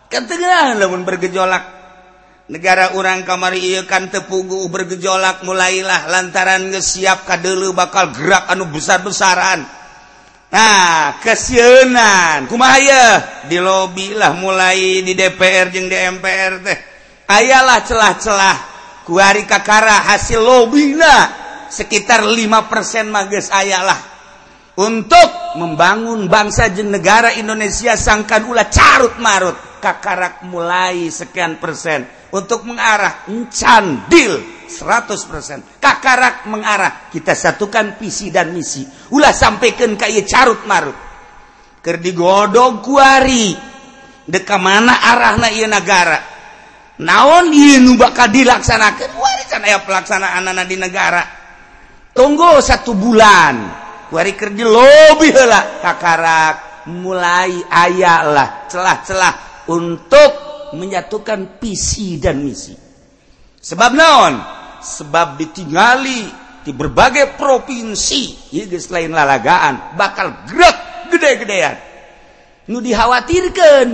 Kan 0.06 0.26
namun 0.30 0.78
lamun 0.78 1.02
bergejolak. 1.02 1.82
Negara 2.50 2.98
orang 2.98 3.22
kamari 3.22 3.62
iya 3.62 3.86
kan 3.86 4.10
tepugu 4.10 4.66
bergejolak 4.66 5.46
mulailah 5.46 6.10
lantaran 6.10 6.74
ngesiap 6.74 7.22
kadele 7.22 7.70
bakal 7.70 8.10
gerak 8.10 8.50
anu 8.50 8.66
besar-besaran. 8.66 9.62
Nah 10.50 11.14
kesieunan. 11.22 12.50
Kumaya 12.50 13.22
di 13.46 13.54
lobi 13.62 14.18
lah 14.18 14.34
mulai 14.34 14.98
di 15.06 15.14
DPR 15.14 15.70
jeung 15.70 15.86
di 15.86 15.94
MPR 15.94 16.52
teh. 16.66 16.78
Ayalah 17.30 17.78
celah-celah. 17.86 18.56
Kuari 19.06 19.46
kakara 19.46 20.10
hasil 20.10 20.42
lobby 20.42 20.98
lah 20.98 21.30
sekitar 21.70 22.26
5% 22.26 23.06
mages 23.06 23.54
ayalah. 23.54 24.09
untuk 24.78 25.58
membangun 25.58 26.30
bangsa 26.30 26.70
je 26.70 26.86
negara 26.86 27.34
Indonesia 27.34 27.98
sangkan 27.98 28.46
ulah 28.46 28.70
carut 28.70 29.18
marut. 29.18 29.56
Kakarak 29.80 30.44
mulai 30.44 31.08
sekian 31.08 31.56
persen. 31.56 32.04
Untuk 32.30 32.62
mengarah 32.62 33.26
encandil 33.26 34.62
100% 34.70 35.82
kakarak 35.82 36.46
mengarah 36.46 37.10
kita 37.10 37.34
satukan 37.34 37.98
visi 37.98 38.30
dan 38.30 38.54
misi. 38.54 38.86
Ulah 39.10 39.34
sampaikan 39.34 39.98
kaya 39.98 40.22
carut 40.22 40.62
marut. 40.68 40.94
Kerdigodog 41.82 42.84
kuari 42.84 43.56
deka 44.30 44.60
mana 44.62 45.00
arah 45.10 45.34
na 45.42 45.48
iya 45.50 45.66
negara 45.66 46.30
naon 47.00 47.50
iya 47.50 47.80
nu 47.80 47.96
bakal 47.96 48.28
dilaksanakan 48.28 49.16
warisan 49.16 49.64
ayah 49.64 49.80
pelaksanaan 49.82 50.44
anak 50.44 50.68
di 50.68 50.76
negara. 50.76 51.22
Tunggu 52.12 52.60
satu 52.60 52.92
bulan. 52.92 53.88
Kerja 54.10 54.64
lebihlah 54.66 55.80
Kakarak. 55.80 56.54
Mulai 56.90 57.60
ayahlah 57.70 58.66
celah-celah 58.66 59.34
untuk 59.70 60.30
menyatukan 60.74 61.60
visi 61.60 62.16
dan 62.16 62.40
misi. 62.40 62.72
Sebab 63.60 63.90
naon? 63.92 64.34
Sebab 64.80 65.36
ditingali 65.36 66.24
di 66.64 66.72
berbagai 66.72 67.36
provinsi. 67.36 68.50
Selain 68.80 69.12
lalagaan 69.12 69.94
bakal 69.94 70.48
gerak 70.48 71.08
gede-gedean. 71.12 71.76
Nu 72.70 72.80
dikhawatirkan 72.80 73.88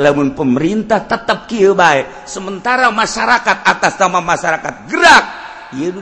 namun 0.00 0.32
pemerintah 0.32 1.04
tetap 1.04 1.46
ki 1.46 1.70
baik 1.76 2.26
sementara 2.26 2.88
masyarakat 2.88 3.62
atas 3.62 3.94
nama 4.00 4.18
masyarakat 4.18 4.74
gerak 4.88 5.24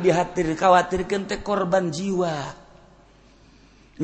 dihatir 0.01 0.55
dikhawatirkan 0.55 1.29
teh 1.29 1.41
korban 1.43 1.91
jiwa 1.91 2.60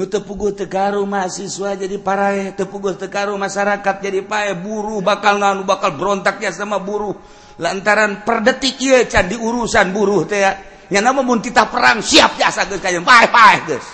tepugu 0.04 0.52
Tegaru 0.52 1.08
mahasiswa 1.08 1.72
jadi 1.72 1.96
para 1.96 2.52
tepugu 2.52 2.92
Tegaru 2.92 3.40
masyarakat 3.40 3.96
jadi 4.04 4.20
pae 4.20 4.52
buruh 4.52 5.00
bakal 5.00 5.40
nganu 5.40 5.64
bakal 5.64 5.96
berontaknya 5.96 6.52
sama 6.52 6.76
buruh 6.76 7.16
lantaran 7.56 8.20
per 8.20 8.44
detik 8.44 8.76
ya 8.76 9.08
candi 9.08 9.40
urusan 9.40 9.96
buruh 9.96 10.28
teh 10.28 10.44
ya. 10.44 10.52
Nama 10.92 11.16
mun 11.24 11.40
kita 11.40 11.72
perang 11.72 12.04
siap 12.04 12.36
jasa 12.36 12.68
guys 12.68 12.84
kayak 12.84 13.00
pae 13.00 13.26
pae 13.32 13.56
guys 13.64 13.86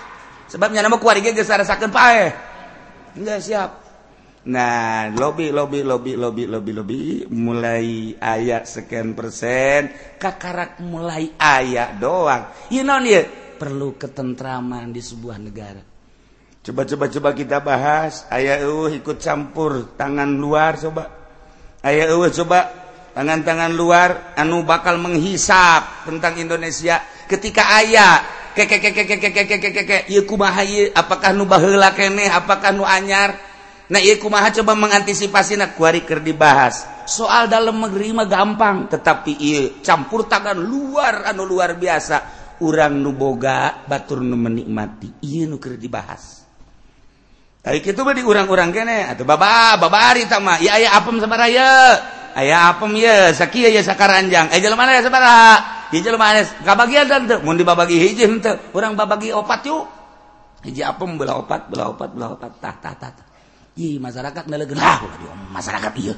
sebabnya 0.50 0.82
nama 0.82 0.98
keluarga 0.98 1.30
guys 1.30 1.46
rasakan 1.46 1.94
pae 1.94 2.34
enggak 3.14 3.38
siap. 3.38 3.70
Nah 4.42 5.07
lobby 5.14 5.55
lobby 5.55 5.86
lobby 5.86 6.18
lobby 6.18 6.50
lobby 6.50 6.72
lobby 6.74 7.00
mulai 7.30 8.18
ayat 8.18 8.66
sekian 8.66 9.14
persen 9.14 9.94
kakarak 10.18 10.82
mulai 10.82 11.30
ayat 11.38 12.03
doang. 12.03 12.50
You 12.74 12.82
know 12.82 12.98
perlu 13.62 13.94
ketentraman 13.94 14.90
di 14.90 14.98
sebuah 14.98 15.38
negara 15.38 15.91
coba-coba-coba 16.62 17.34
kita 17.34 17.58
bahas 17.58 18.22
aya 18.30 18.62
uh, 18.62 18.86
ikut 18.86 19.18
campur 19.18 19.98
tangan 19.98 20.30
luar 20.30 20.78
coba 20.78 21.10
aya 21.82 22.14
uh, 22.14 22.30
coba 22.30 22.70
tangan-tangan 23.18 23.74
luar 23.74 24.38
anu 24.38 24.62
bakal 24.62 24.94
menghisap 25.02 26.06
tentang 26.06 26.38
Indonesia 26.38 27.02
ketika 27.26 27.66
aya 27.66 28.22
apakah 30.94 31.30
nu 31.34 31.50
baheula 31.50 31.90
keneh 31.98 32.30
apakah 32.30 32.70
nu 32.70 32.86
anyar 32.86 33.34
nah 33.90 33.98
ieu 33.98 34.22
kumaha 34.22 34.54
coba 34.54 34.78
mengantisipasi 34.78 35.58
nak 35.58 35.74
kuari 35.74 36.06
keur 36.06 36.22
dibahas 36.22 36.86
soal 37.10 37.50
dalam 37.50 37.74
negeri 37.82 38.14
mah 38.14 38.30
gampang 38.30 38.86
tetapi 38.86 39.34
ieu 39.34 39.82
campur 39.82 40.30
tangan 40.30 40.62
luar 40.62 41.26
anu 41.26 41.42
luar 41.42 41.74
biasa 41.74 42.16
urang 42.62 43.02
nu 43.02 43.10
boga 43.10 43.82
batur 43.82 44.22
nu 44.22 44.38
menikmati 44.38 45.26
ieu 45.26 45.50
nu 45.50 45.58
keur 45.58 45.74
dibahas 45.74 46.41
itu 47.70 47.94
di 47.94 48.22
urang-urang 48.26 48.74
kene. 48.74 49.06
Atau 49.06 49.22
baba 49.22 49.78
babari 49.78 50.26
sama 50.26 50.58
ya 50.58 50.74
aya 50.74 50.98
apem 50.98 51.22
sabara 51.22 51.46
ya 51.46 51.94
aya 52.34 52.74
apem 52.74 52.90
ya 52.98 53.30
sakia 53.30 53.70
ya 53.70 53.82
sakaranjang. 53.86 54.50
Eh 54.50 54.58
jelema 54.58 54.82
mana 54.82 54.98
ya 54.98 55.02
sabaraha 55.06 55.52
hiji 55.94 56.10
jelema 56.10 56.42
kabagian 56.66 57.06
dan 57.06 57.30
tuh 57.30 57.38
mun 57.46 57.54
dibabagi 57.54 57.94
hiji 57.94 58.26
henteu 58.26 58.58
urang 58.74 58.98
babagi 58.98 59.30
opat 59.30 59.62
yuk. 59.62 59.86
Hiji 60.66 60.82
apem 60.82 61.14
belah 61.14 61.38
opat 61.38 61.70
belah 61.70 61.94
opat 61.94 62.10
belah 62.10 62.34
opat. 62.34 62.50
Tah 62.58 62.74
tah 62.82 62.94
tah 62.98 63.10
tah. 63.14 63.26
Ih, 63.72 63.96
masyarakat 63.96 64.52
neleger 64.52 64.76
lah 64.76 65.00
masyarakat 65.54 65.92
iya. 66.02 66.12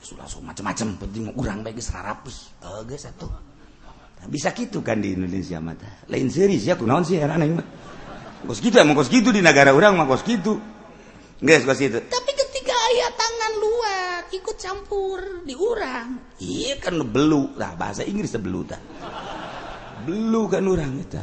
Sudah 0.00 0.24
macam-macam 0.40 0.96
penting 0.96 1.28
urang 1.36 1.60
baik 1.60 1.76
serarapus 1.76 2.56
geus 2.88 3.04
satu 3.04 3.50
bisa 4.28 4.52
gitu 4.52 4.84
kan 4.84 5.00
di 5.00 5.16
Indonesia 5.16 5.56
mata 5.62 5.88
lain 6.12 6.28
series 6.28 6.68
ya 6.68 6.76
kunaon 6.76 7.00
sih 7.00 7.16
heran 7.16 7.40
mah 7.56 7.64
kita 8.48 8.84
gitu 9.08 9.28
di 9.34 9.40
negara 9.44 9.74
orang 9.74 10.00
mah 10.00 10.08
gitu 10.22 10.56
guys 11.40 11.64
itu 11.80 11.98
tapi 12.08 12.30
ketika 12.36 12.74
ayah 12.92 13.10
tangan 13.16 13.52
luar 13.60 14.18
ikut 14.32 14.56
campur 14.56 15.20
di 15.44 15.56
orang 15.56 16.38
iya 16.40 16.76
kan 16.80 16.96
belu 17.04 17.56
lah 17.56 17.76
bahasa 17.76 18.04
Inggris 18.04 18.32
belu 18.36 18.64
tak 18.64 18.80
belu 20.04 20.42
kan 20.48 20.64
orang 20.64 20.92
itu. 20.96 21.22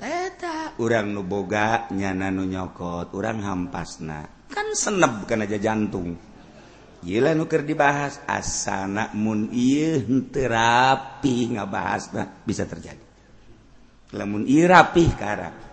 Eta. 0.00 0.80
Orang 0.80 1.12
nuboga 1.12 1.92
nyana 1.92 2.32
nu 2.32 2.48
nyokot, 2.48 3.12
orang 3.12 3.44
hampasna. 3.44 4.48
Kan 4.48 4.72
senep 4.72 5.28
kan 5.28 5.44
aja 5.44 5.60
jantung. 5.60 6.16
Gila 7.00 7.32
nuker 7.32 7.64
dibahas 7.64 8.20
asana 8.28 9.12
mun 9.16 9.48
iya 9.52 10.00
terapi 10.04 11.56
nggak 11.56 11.68
nah, 12.12 12.28
bisa 12.44 12.64
terjadi. 12.68 13.08
Lamun 14.16 14.44
iya 14.44 14.68
rapih 14.68 15.08
karena 15.16 15.69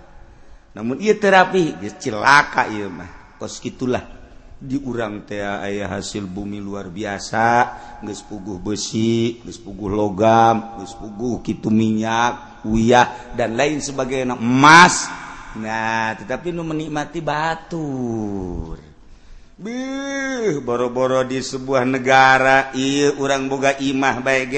namun 0.78 1.02
ia 1.02 1.18
terapi 1.18 1.74
cilaka 1.98 2.70
mah. 2.86 3.34
Kos 3.42 3.58
gitulah. 3.58 4.14
Diurang 4.58 5.26
teh 5.26 5.42
aya 5.42 5.90
hasil 5.90 6.30
bumi 6.30 6.62
luar 6.62 6.94
biasa. 6.94 7.50
Geus 8.06 8.22
puguh 8.22 8.62
besi 8.62 9.42
geus 9.42 9.58
puguh 9.58 9.90
logam 9.90 10.78
geus 10.78 10.94
puguh 10.94 11.42
kitu 11.42 11.74
minyak 11.74 12.62
uyah 12.62 13.34
dan 13.34 13.58
lain 13.58 13.82
sebagainya. 13.82 14.38
Emas. 14.38 15.10
Nah 15.58 16.14
tetapi 16.14 16.54
nu 16.54 16.62
menikmati 16.62 17.26
batur. 17.26 18.78
Bih, 19.58 20.62
boro-boro 20.62 21.26
di 21.26 21.42
sebuah 21.42 21.82
negara. 21.90 22.70
Iya 22.78 23.18
orang 23.18 23.50
boga 23.50 23.74
imah 23.82 24.22
baik 24.22 24.54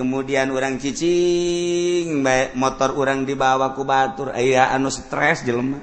kemudian 0.00 0.48
orang 0.48 0.80
cicing 0.80 2.24
baik 2.24 2.56
motor 2.56 2.96
orang 2.96 3.28
dibawa 3.28 3.76
ku 3.76 3.84
batur. 3.84 4.32
Aya 4.32 4.72
anu 4.72 4.88
stres 4.88 5.44
jelema. 5.44 5.76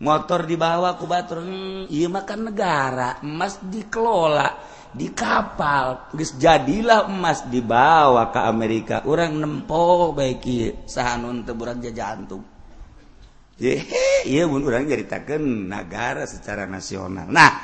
Motor 0.00 0.48
dibawa 0.48 0.96
ku 0.96 1.04
batur 1.04 1.44
hmm, 1.44 1.92
iya 1.92 2.08
makan 2.08 2.40
negara 2.48 3.20
emas 3.20 3.60
dikelola 3.60 4.48
di 4.94 5.12
kapal 5.12 6.10
geus 6.16 6.40
jadilah 6.40 7.04
emas 7.12 7.44
dibawa 7.44 8.32
ke 8.32 8.40
Amerika. 8.40 9.04
Orang 9.04 9.36
nempo 9.36 10.16
baik 10.16 10.40
ieu 10.48 10.72
sahanun 10.88 11.44
teu 11.44 11.52
burak 11.52 11.84
jajantung. 11.84 12.54
Yehe, 13.54 14.26
iya 14.26 14.50
mun 14.50 14.66
urang 14.66 14.82
nyaritakeun 14.82 15.70
negara 15.70 16.26
secara 16.26 16.66
nasional. 16.66 17.30
Nah, 17.30 17.54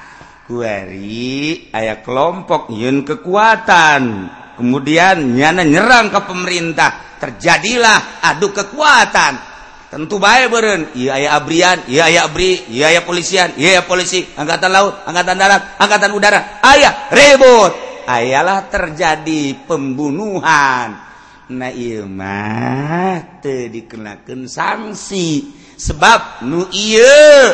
kuari 0.47 1.66
aya 1.74 1.99
kelompok 1.99 2.70
yeun 2.70 3.03
kekuatan. 3.03 4.30
kemudian 4.61 5.35
nyana 5.35 5.65
nyerang 5.65 6.13
ke 6.13 6.21
pemerintah. 6.29 7.17
Terjadilah 7.17 8.21
adu 8.21 8.53
kekuatan. 8.53 9.49
Tentu 9.91 10.23
baik 10.23 10.55
beren 10.55 10.95
iya 10.95 11.19
ya 11.19 11.29
abrian 11.35 11.83
iya 11.91 12.07
ya 12.07 12.31
abri 12.31 12.63
iya 12.71 12.95
ya 12.95 13.03
polisian 13.03 13.59
iya 13.59 13.81
ya 13.81 13.83
polisi 13.83 14.23
angkatan 14.39 14.71
laut 14.71 15.03
angkatan 15.03 15.35
darat 15.35 15.63
angkatan 15.83 16.11
udara. 16.15 16.41
Ayah 16.63 17.11
ribut. 17.11 17.73
Ayalah 18.07 18.71
terjadi 18.71 19.67
pembunuhan. 19.67 20.95
Nah 21.51 21.73
iya 21.75 22.07
mah 22.07 23.43
dikenakan 23.43 24.47
sanksi. 24.47 25.59
Sebab 25.75 26.47
nu 26.47 26.71
iya 26.71 27.51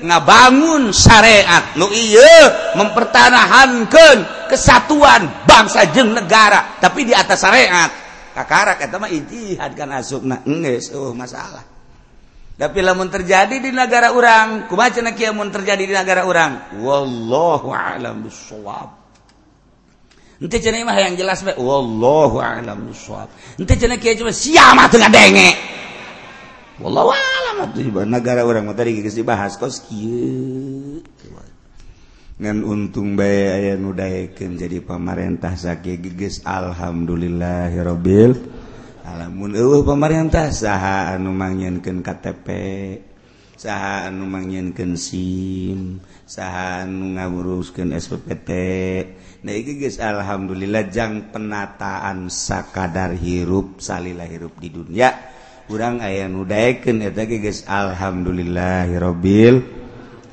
ngabangun 0.00 0.90
syariat. 0.90 1.76
Nu 1.76 1.92
iya 1.92 2.72
mempertahankan 2.80 4.48
kesatuan 4.48 5.44
bangsa 5.44 5.84
jeng 5.92 6.16
negara 6.16 6.80
tapi 6.80 7.04
di 7.04 7.12
atas 7.12 7.44
syariat. 7.44 7.92
Kakara 8.34 8.74
kata 8.80 8.98
mah 8.98 9.12
ijtihad 9.12 9.76
kan 9.78 9.94
asupna 9.94 10.42
enggak 10.42 10.90
oh 10.96 11.14
masalah. 11.14 11.74
Tapi 12.54 12.78
lamun 12.86 13.10
terjadi 13.10 13.58
di 13.58 13.74
negara 13.74 14.14
orang 14.14 14.70
kumaha 14.70 14.94
kieu 15.10 15.34
mun 15.34 15.50
terjadi 15.50 15.90
di 15.90 15.94
negara 15.94 16.22
orang 16.22 16.78
wallahu 16.78 17.74
alam 17.74 18.22
bisawab 18.22 18.94
ente 20.38 20.62
cenah 20.62 20.86
mah 20.86 20.94
yang 20.94 21.18
jelas 21.18 21.42
bae 21.42 21.58
wallahu 21.58 22.38
alam 22.38 22.94
bisawab 22.94 23.26
ente 23.58 23.74
cenah 23.74 23.98
kieu 23.98 24.14
cuma 24.22 24.30
siapa 24.30 24.70
mah 24.70 24.86
teu 24.86 25.02
negara 28.10 28.42
orang 28.42 28.74
dibahas 28.74 29.54
kos 29.54 29.86
dengan 32.34 32.66
untung 32.66 33.14
bay 33.14 33.46
aya 33.46 33.78
nudaken 33.78 34.58
jadi 34.58 34.82
pamarentah 34.82 35.54
sakit 35.54 36.02
giges 36.02 36.42
alhamdulillahirobbil 36.42 38.34
alamun. 39.06 39.54
Eueuh 39.54 39.86
pamarentah 39.86 40.50
saha 40.50 41.14
anu 41.14 41.30
mangyenkeun 41.30 42.02
KTP 42.02 42.48
saha 43.54 44.10
anu 44.10 44.26
mangyenkeun 44.26 44.98
SIM 44.98 46.02
saha 46.26 46.82
anu 46.82 47.14
ngawuruskeun 47.14 47.94
SPPT 47.94 48.50
nah 49.46 49.54
iki 49.54 49.78
geus 49.78 50.02
alhamdulillah 50.02 50.90
jang 50.90 51.30
penataan 51.30 52.34
sakadar 52.34 53.14
hirup 53.14 53.78
salila 53.78 54.26
hirup 54.26 54.58
di 54.58 54.74
dunia. 54.74 55.30
kurang 55.64 56.04
aya 56.04 56.28
nudaeken 56.28 57.00
eta 57.00 57.24
ge 57.24 57.40
geus 57.40 57.64
alhamdulillahirabbil 57.64 59.56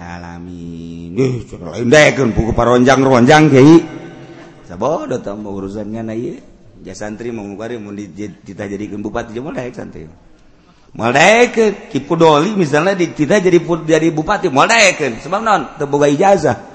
alamin. 0.01 1.15
Eh, 1.15 1.45
lain 1.55 1.87
daekeun 1.87 2.35
puku 2.35 2.51
paronjang-ronjang 2.51 3.47
kiai. 3.47 3.77
Sabodo 4.67 5.19
tambah 5.23 5.51
urusan 5.51 5.87
ngana 5.91 6.15
ieu. 6.17 6.39
Ja 6.81 6.97
santri 6.97 7.29
mau 7.29 7.45
bari 7.53 7.77
mun 7.77 7.93
ditita 7.93 8.65
bupati 8.97 9.37
jeung 9.37 9.53
daek 9.53 9.75
santri. 9.77 10.09
Moal 10.91 11.13
daekeun 11.15 11.87
kipu 11.87 12.19
doli 12.19 12.51
misalnya 12.57 12.97
ditita 12.97 13.39
jadi 13.39 13.61
jadi 13.63 14.11
bupati 14.11 14.51
moal 14.51 14.67
daekeun 14.67 15.21
sebab 15.23 15.39
non 15.39 15.79
teu 15.79 15.87
boga 15.87 16.11
ijazah. 16.11 16.57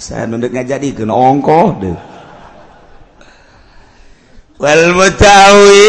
Saya 0.00 0.24
nunduk 0.24 0.54
ngajadikeun 0.54 1.12
ongkoh 1.12 1.68
deh. 1.82 2.09
wal 4.60 4.92
mutawil 4.92 5.80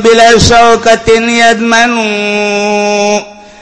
bila 0.00 0.32
syaukatin 0.40 1.28
yadmanu 1.28 2.08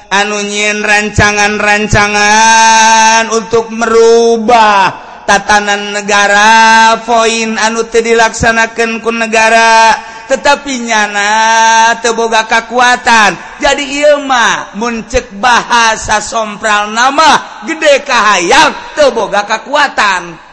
anu 0.07 0.39
nyin 0.47 0.87
rancangan-rancangan 0.87 3.35
untuk 3.35 3.75
merubah 3.75 5.03
tatanan 5.27 5.99
negara. 5.99 6.95
Poin 7.03 7.59
anu 7.59 7.91
teu 7.91 8.07
dilaksanakeun 8.07 9.03
ku 9.03 9.11
negara 9.11 9.99
tetapi 10.31 10.87
nyana 10.87 11.99
teu 11.99 12.15
boga 12.15 12.47
kakuatan. 12.47 13.35
Jadi 13.59 13.99
ieu 13.99 14.23
mah 14.23 14.79
mun 14.79 15.03
bahasa 15.43 16.23
sompral 16.23 16.95
nama 16.95 17.67
gede 17.67 18.07
kahayang 18.07 18.95
teu 18.95 19.11
boga 19.11 19.43
kakuatan. 19.43 20.44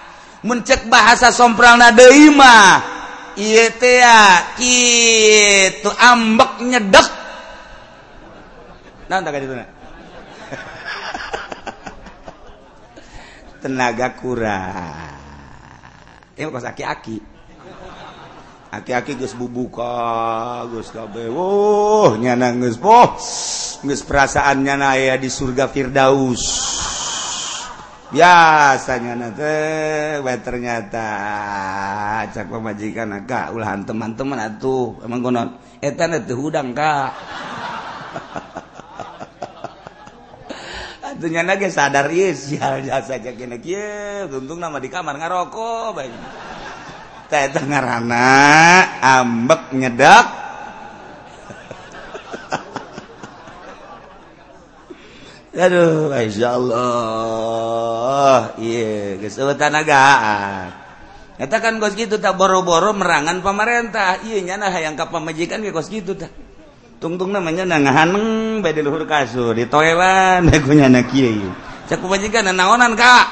mencek 0.42 0.90
bahasa 0.90 1.30
sompral 1.30 1.78
nadeima 1.78 2.82
iya 3.38 3.72
itu 4.60 5.90
ambek 5.90 6.52
nyedek. 6.66 7.08
Nah 9.08 9.20
tak 9.20 9.44
itu 9.44 9.56
tenaga 13.62 14.18
kurang. 14.18 15.14
Ini 16.36 16.50
kos 16.50 16.66
aki-aki. 16.66 17.18
Aki-aki 18.72 19.20
gus 19.20 19.36
bubuka 19.36 20.64
gus 20.72 20.96
kabe 20.96 21.28
wuh 21.28 22.16
nyana 22.16 22.56
gus 22.56 22.80
oh 22.80 23.20
gus 23.84 24.02
perasaannya 24.08 24.76
naya 24.80 25.20
di 25.20 25.28
surga 25.28 25.68
firdaus. 25.68 26.44
biasanya 28.12 29.32
ternyata 30.44 31.08
cak 32.28 32.46
pemajikan 32.52 33.24
ka 33.24 33.56
ulahan 33.56 33.88
teman-teman 33.88 34.52
atuh. 34.52 35.00
Emang 35.08 35.24
konon 35.24 35.56
etan 35.80 36.20
itu 36.20 36.36
hudang 36.36 36.76
Kak. 36.76 37.12
Atunya 41.12 41.44
nage 41.44 41.72
sadar 41.72 42.12
ieu 42.12 42.36
sial 42.36 42.84
jasa 42.84 43.20
kena 43.20 43.56
kieu. 43.64 44.28
Untung 44.28 44.60
nama 44.60 44.80
di 44.80 44.92
kamar 44.92 45.16
ngarokok 45.16 45.96
baik 45.96 46.12
teh 47.32 47.48
ngaranna 47.64 48.28
ambek 49.00 49.72
nyedak 49.72 50.41
Aduh 55.52 56.08
masya 56.08 56.56
Allah. 56.56 58.56
Kan 61.42 61.74
kos 61.84 61.94
gitu 62.00 62.16
tak 62.22 62.40
boro-boro 62.40 62.96
merangan 62.96 63.44
pemerintah. 63.44 64.24
Iya 64.24 64.40
nyana 64.48 64.72
hayang 64.72 64.96
ka 64.96 65.12
pemajikan 65.12 65.60
ge 65.60 65.76
kos 65.76 65.92
gitu 65.92 66.16
tak. 66.16 66.32
Tungtung 67.02 67.34
namanya 67.34 67.66
nangahaneng 67.66 68.62
beda 68.62 68.86
luhur 68.86 69.10
kasur 69.10 69.58
di 69.58 69.66
toilet 69.66 70.38
bekunya 70.46 70.86
anak 70.86 71.10
kiai 71.10 71.50
cek 71.90 71.98
pemajikan 71.98 72.54
naonan 72.54 72.94
kak 72.94 73.26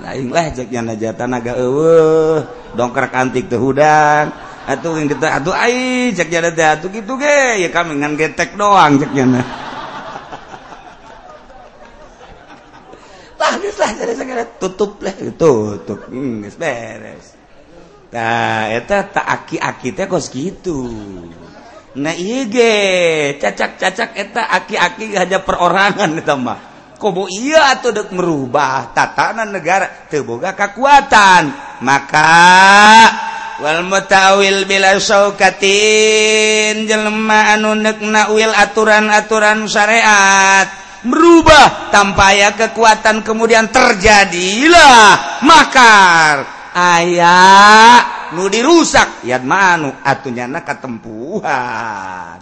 Aing 0.00 0.32
lah 0.32 0.48
cek 0.48 0.72
yang 0.72 0.88
aja 0.88 1.12
tanaga 1.12 1.60
eueuh. 1.60 2.40
Dongkrak 2.74 3.12
antik 3.12 3.52
teh 3.52 3.60
hudang. 3.60 4.32
Atuh 4.64 4.96
yang 4.96 5.12
kita 5.12 5.38
atuh 5.38 5.52
ai 5.52 6.08
cek 6.14 6.30
jada 6.32 6.50
teh 6.50 6.64
atuh 6.64 6.88
gitu 6.88 7.20
ge. 7.20 7.60
Ya 7.60 7.68
kami 7.68 8.00
ngan 8.00 8.16
getek 8.16 8.56
doang 8.56 8.96
cek 8.96 9.12
nyana. 9.12 9.69
tutup 14.60 15.00
tutup. 15.40 16.00
Hmm, 16.12 16.44
teh 19.96 20.06
kos 20.06 20.28
gitu. 20.28 20.92
Nah 21.90 22.14
cacak-cacak 23.40 24.10
eta 24.14 24.42
aki-aki 24.46 25.16
hanya 25.16 25.42
perorangan 25.42 26.14
ditambah 26.20 26.58
kobo 27.00 27.26
iya 27.32 27.80
atau 27.80 27.90
dek 27.96 28.12
merubah 28.12 28.92
tatanan 28.92 29.48
negara 29.48 30.06
terboga 30.12 30.52
kekuatan 30.52 31.48
maka 31.80 32.44
wal 33.64 33.88
mutawil 33.88 34.68
bila 34.68 35.00
saukatin 35.00 36.84
jelma 36.84 37.56
anu 37.56 37.72
nekna 37.72 38.28
wil 38.36 38.52
aturan-aturan 38.52 39.64
syariat. 39.64 40.79
Merubah. 41.06 41.92
Tanpa 41.94 42.32
ya 42.34 42.52
kekuatan 42.56 43.22
kemudian 43.24 43.68
terjadilah. 43.72 45.42
Makar. 45.44 46.34
Ayat 46.70 48.30
nudi 48.30 48.62
rusak 48.62 49.26
ya 49.26 49.42
manu 49.42 49.90
atuhnya 50.06 50.46
keempuhan 50.62 52.38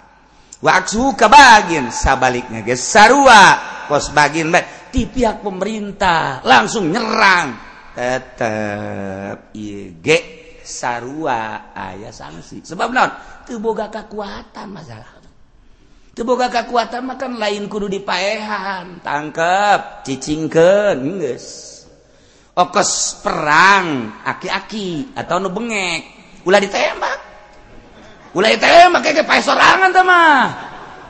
waktu 0.60 1.02
ke 1.16 1.26
bagian 1.32 1.88
sabaliknya 1.88 2.60
guys 2.60 2.84
sarua. 2.84 3.56
Pos 3.88 4.12
bagian 4.12 4.52
baik 4.52 4.92
di 4.92 5.08
pihak 5.08 5.40
pemerintah. 5.40 6.44
Langsung 6.44 6.92
nyerang. 6.92 7.56
Tetap 7.96 9.48
IG 9.56 10.06
sarua. 10.60 11.72
Ayah 11.72 12.12
sanksi 12.12 12.60
sebab 12.60 12.92
non 12.92 13.10
boga 13.56 13.88
kekuatan 13.88 14.68
masalah 14.68 15.17
boga 16.24 16.50
kekuatan 16.50 17.02
makan 17.04 17.38
lain 17.38 17.66
kudu 17.70 17.86
dipaehan 17.90 19.02
tangkap 19.02 20.02
cicingken 20.02 21.22
okes 22.58 23.22
perang 23.22 24.18
aki-aki 24.26 25.14
atau 25.14 25.38
nu 25.38 25.50
bengek 25.52 26.00
ulah 26.42 26.58
ditembak 26.58 27.18
ulah 28.34 28.50
ditembak 28.50 29.00
kayak 29.04 29.26
pae 29.26 29.38
sorangan 29.42 29.90
sama 29.94 30.22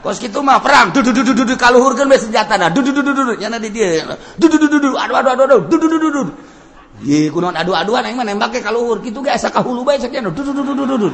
kos 0.05 0.21
gitu 0.21 0.45
mah 0.45 0.61
perang 0.61 0.93
du 0.93 1.01
du 1.01 1.11
du 1.11 1.25
du 1.25 1.45
du 1.45 1.55
kaluhurkeun 1.57 2.09
bae 2.09 2.21
senjata 2.21 2.61
nah 2.61 2.69
du 2.69 2.85
du 2.85 2.93
du 2.93 3.03
nyana 3.41 3.57
di 3.57 3.73
dieu 3.73 4.05
du 4.37 4.47
du 4.47 4.67
du 4.67 4.91
aduh 4.95 5.17
aduh 5.21 5.33
aduh 5.35 5.45
aduh 5.47 5.61
du 5.67 5.77
du 5.77 5.87
du 5.89 6.09
du 6.11 6.23
ye 7.07 7.31
kunaon 7.31 7.55
adu-aduan 7.55 8.03
aing 8.03 8.19
mah 8.19 8.27
nembak 8.27 8.59
ke 8.59 8.61
kaluhur 8.61 8.99
kitu 8.99 9.23
ge 9.23 9.31
asa 9.31 9.49
kahulu 9.55 9.87
bae 9.87 9.99
sakjana 9.99 10.35
du 10.35 10.43
du 10.43 10.53
du 10.53 11.09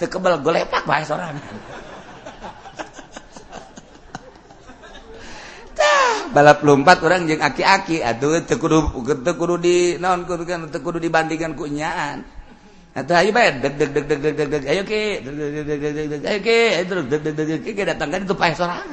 teu 0.00 0.08
kebal 0.08 0.40
golepak 0.40 0.82
bae 0.88 1.04
sorangan 1.04 1.38
balap 6.32 6.64
lompat 6.64 7.04
orang 7.04 7.28
jeng 7.28 7.44
aki-aki 7.44 8.00
aduh 8.00 8.40
tekudu 8.42 9.04
tekudu 9.20 9.60
di 9.60 10.00
naon 10.00 10.24
kudu 10.24 10.48
kan 10.48 10.64
tekudu 10.72 10.96
dibandingkan 10.98 11.52
kunyaan 11.52 12.24
atau 12.92 13.16
ayo 13.16 13.32
bayar 13.32 13.60
deg 13.60 13.76
deg 13.76 13.90
deg 13.92 14.04
deg 14.08 14.20
deg 14.20 14.34
deg 14.36 14.48
deg 14.48 14.64
ayo 14.68 14.82
ke 14.84 15.20
deg 15.24 15.32
deg 15.36 15.52
deg 15.52 15.64
deg 15.64 15.92
deg 15.96 16.06
deg 16.08 16.22
ayo 16.28 16.40
ke 16.40 16.58
ayo 16.76 16.84
deg 16.88 17.20
deg 17.24 17.34
deg 17.36 17.48
deg 17.64 17.72
ke 17.76 17.82
datang 17.84 18.08
kan 18.12 18.20
itu 18.24 18.36
payah 18.36 18.56
seorang 18.56 18.90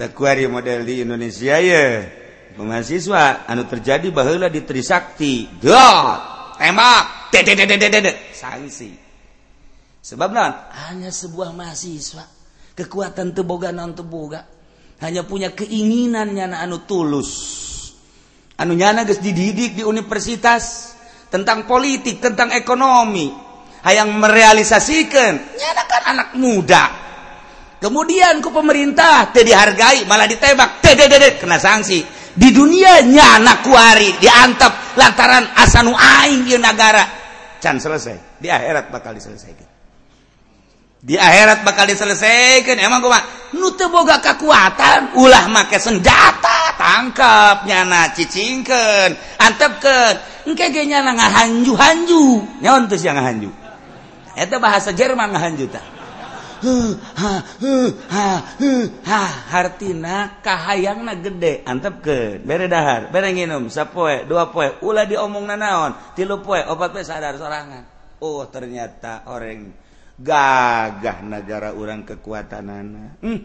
Takwari 0.00 0.48
model 0.48 0.88
di 0.88 1.04
Indonesia 1.04 1.60
ya 1.60 2.08
mahasiswa 2.56 3.44
anu 3.48 3.68
terjadi 3.68 4.08
bahwa 4.12 4.48
di 4.48 4.64
Trisakti 4.64 5.60
God 5.60 6.20
tembak 6.60 7.32
sanksi 8.36 9.09
sebab 10.00 10.32
hanya 10.88 11.12
sebuah 11.12 11.52
mahasiswa. 11.52 12.24
Kekuatan 12.72 13.36
teboga 13.36 13.68
non 13.68 13.92
teboga? 13.92 14.40
Hanya 15.00 15.24
punya 15.24 15.52
keinginannya 15.52 16.52
anak 16.52 16.60
anu 16.64 16.76
tulus. 16.84 17.30
Anu 18.60 18.76
nyana 18.76 19.08
guys 19.08 19.20
dididik 19.20 19.80
di 19.80 19.82
universitas 19.84 20.92
tentang 21.32 21.64
politik 21.64 22.20
tentang 22.20 22.52
ekonomi 22.52 23.32
yang 23.84 24.12
merealisasikan 24.20 25.32
nyana 25.56 25.82
kan 25.88 26.02
anak 26.16 26.28
muda. 26.36 26.84
Kemudian 27.80 28.44
ke 28.44 28.52
pemerintah 28.52 29.32
tidak 29.32 29.44
dihargai 29.48 30.04
malah 30.04 30.28
ditembak 30.28 30.84
tidak 30.84 31.40
kena 31.40 31.56
sanksi. 31.56 32.04
Di 32.30 32.52
dunia 32.52 33.00
nyana 33.04 33.64
kuari 33.64 34.20
diantap 34.20 34.96
lantaran 35.00 35.48
asanu 35.56 35.96
aing 35.96 36.44
di 36.44 36.60
negara 36.60 37.04
can 37.60 37.80
selesai. 37.80 38.40
Di 38.40 38.52
akhirat 38.52 38.92
bakal 38.92 39.16
diselesaikan 39.16 39.69
di 41.00 41.16
akhirat 41.16 41.64
bakal 41.64 41.88
diselesaikan. 41.88 42.76
Emang 42.76 43.00
gua 43.00 43.20
nute 43.56 43.88
boga 43.88 44.20
kekuatan 44.20 45.16
ulah 45.16 45.48
make 45.48 45.80
senjata 45.80 46.76
tangkap 46.76 47.64
nyana 47.64 48.12
cicingkeun 48.12 49.16
antepkeun. 49.40 50.16
Engke 50.48 50.72
ge 50.72 50.84
nyana 50.88 51.16
ngahanju-hanju. 51.16 52.24
Nyaon 52.64 52.88
teh 52.88 52.96
siang 53.00 53.16
ngahanju? 53.16 53.50
Eh, 54.36 54.44
Eta 54.46 54.56
bahasa 54.56 54.92
Jerman 54.96 55.36
ngahanju 55.36 55.66
tah. 55.68 55.84
Ha 56.60 57.32
ha 57.56 58.26
ha 59.08 59.20
hartina 59.48 60.44
kahayangna 60.44 61.16
gede 61.16 61.64
antepkeun. 61.64 62.44
Bere 62.44 62.68
dahar 62.68 63.08
bere 63.08 63.32
nginum 63.32 63.72
sapoe 63.72 64.28
dua 64.28 64.52
poe 64.52 64.76
ulah 64.84 65.08
diomongna 65.08 65.56
naon? 65.56 65.96
Tilu 66.12 66.44
poe 66.44 66.60
opat 66.60 66.92
poe 66.92 67.04
sadar 67.04 67.40
sorangan. 67.40 67.84
Oh 68.20 68.44
ternyata 68.52 69.24
orang 69.32 69.72
gagah 70.20 71.24
negara 71.24 71.72
orang 71.72 72.04
kekuatan 72.04 72.64
anak 72.68 73.24
hmm, 73.24 73.40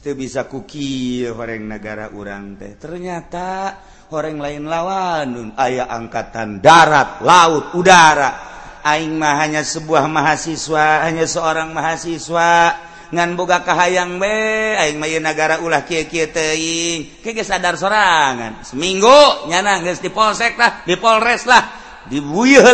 itu 0.00 0.16
bisa 0.16 0.48
kuki 0.48 1.28
orang 1.28 1.68
negara 1.68 2.08
orang 2.16 2.56
teh. 2.56 2.72
Ternyata 2.80 3.76
orang 4.08 4.40
lain 4.40 4.64
lawan 4.64 5.52
ayah 5.60 5.92
angkatan 5.92 6.64
darat 6.64 7.20
laut 7.20 7.76
udara. 7.76 8.48
Aing 8.80 9.20
mah 9.20 9.44
hanya 9.44 9.60
sebuah 9.60 10.08
mahasiswa 10.08 11.04
hanya 11.04 11.28
seorang 11.28 11.76
mahasiswa. 11.76 12.80
Ngan 13.12 13.36
boga 13.36 13.60
kahayang 13.60 14.16
be 14.16 14.72
aing 14.80 14.96
mah 14.96 15.10
negara 15.20 15.60
ulah 15.60 15.84
kieu 15.84 16.08
kieu 16.08 16.32
teuing 16.32 17.20
geus 17.20 17.52
sadar 17.52 17.76
sorangan. 17.76 18.64
Seminggu 18.64 19.52
nyana 19.52 19.84
geus 19.84 20.00
di 20.00 20.08
polsek 20.08 20.56
lah 20.56 20.80
di 20.88 20.96
polres 20.96 21.44
lah 21.44 21.76
di 22.08 22.24
buyeuh 22.24 22.72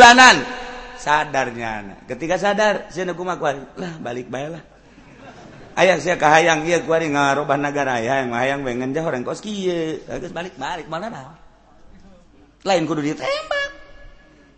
sadarnya. 1.07 2.02
Ketika 2.11 2.34
sadar 2.34 2.90
balik 4.02 4.26
bayalah 4.26 4.59
ayaah 5.78 6.02
saya 6.02 6.18
hayang 6.18 6.66
ngaroban 6.66 7.62
negara 7.62 8.02
yang 8.02 8.34
hayang 8.34 8.66
pengen 8.66 8.90
jauh 8.90 9.07
orang 9.07 9.22
kos 9.22 9.44
balik-balik 10.34 10.90
mana 10.90 11.38
lain 12.66 12.82
kudu 12.88 13.07
ditembak. 13.07 13.70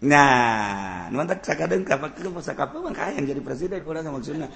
Nah 0.08 1.10
mantap 1.12 1.44
sakadeng 1.44 1.84
kapan 1.84 2.14
kapan 2.16 2.40
kapan 2.56 2.94
hayang 2.96 3.24
jadi 3.28 3.40
presiden 3.44 3.84
kurang 3.84 4.08
sama 4.08 4.22
sunnah 4.24 4.48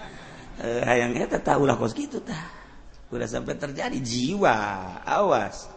eh, 0.64 0.80
hayang 0.88 1.12
eta 1.18 1.42
tahu 1.42 1.68
ulah 1.68 1.76
kos 1.76 1.92
gitu 1.92 2.24
tah. 2.24 2.48
Ulah 3.12 3.28
sampai 3.28 3.60
terjadi 3.60 4.00
jiwa 4.00 4.56
awas. 5.04 5.68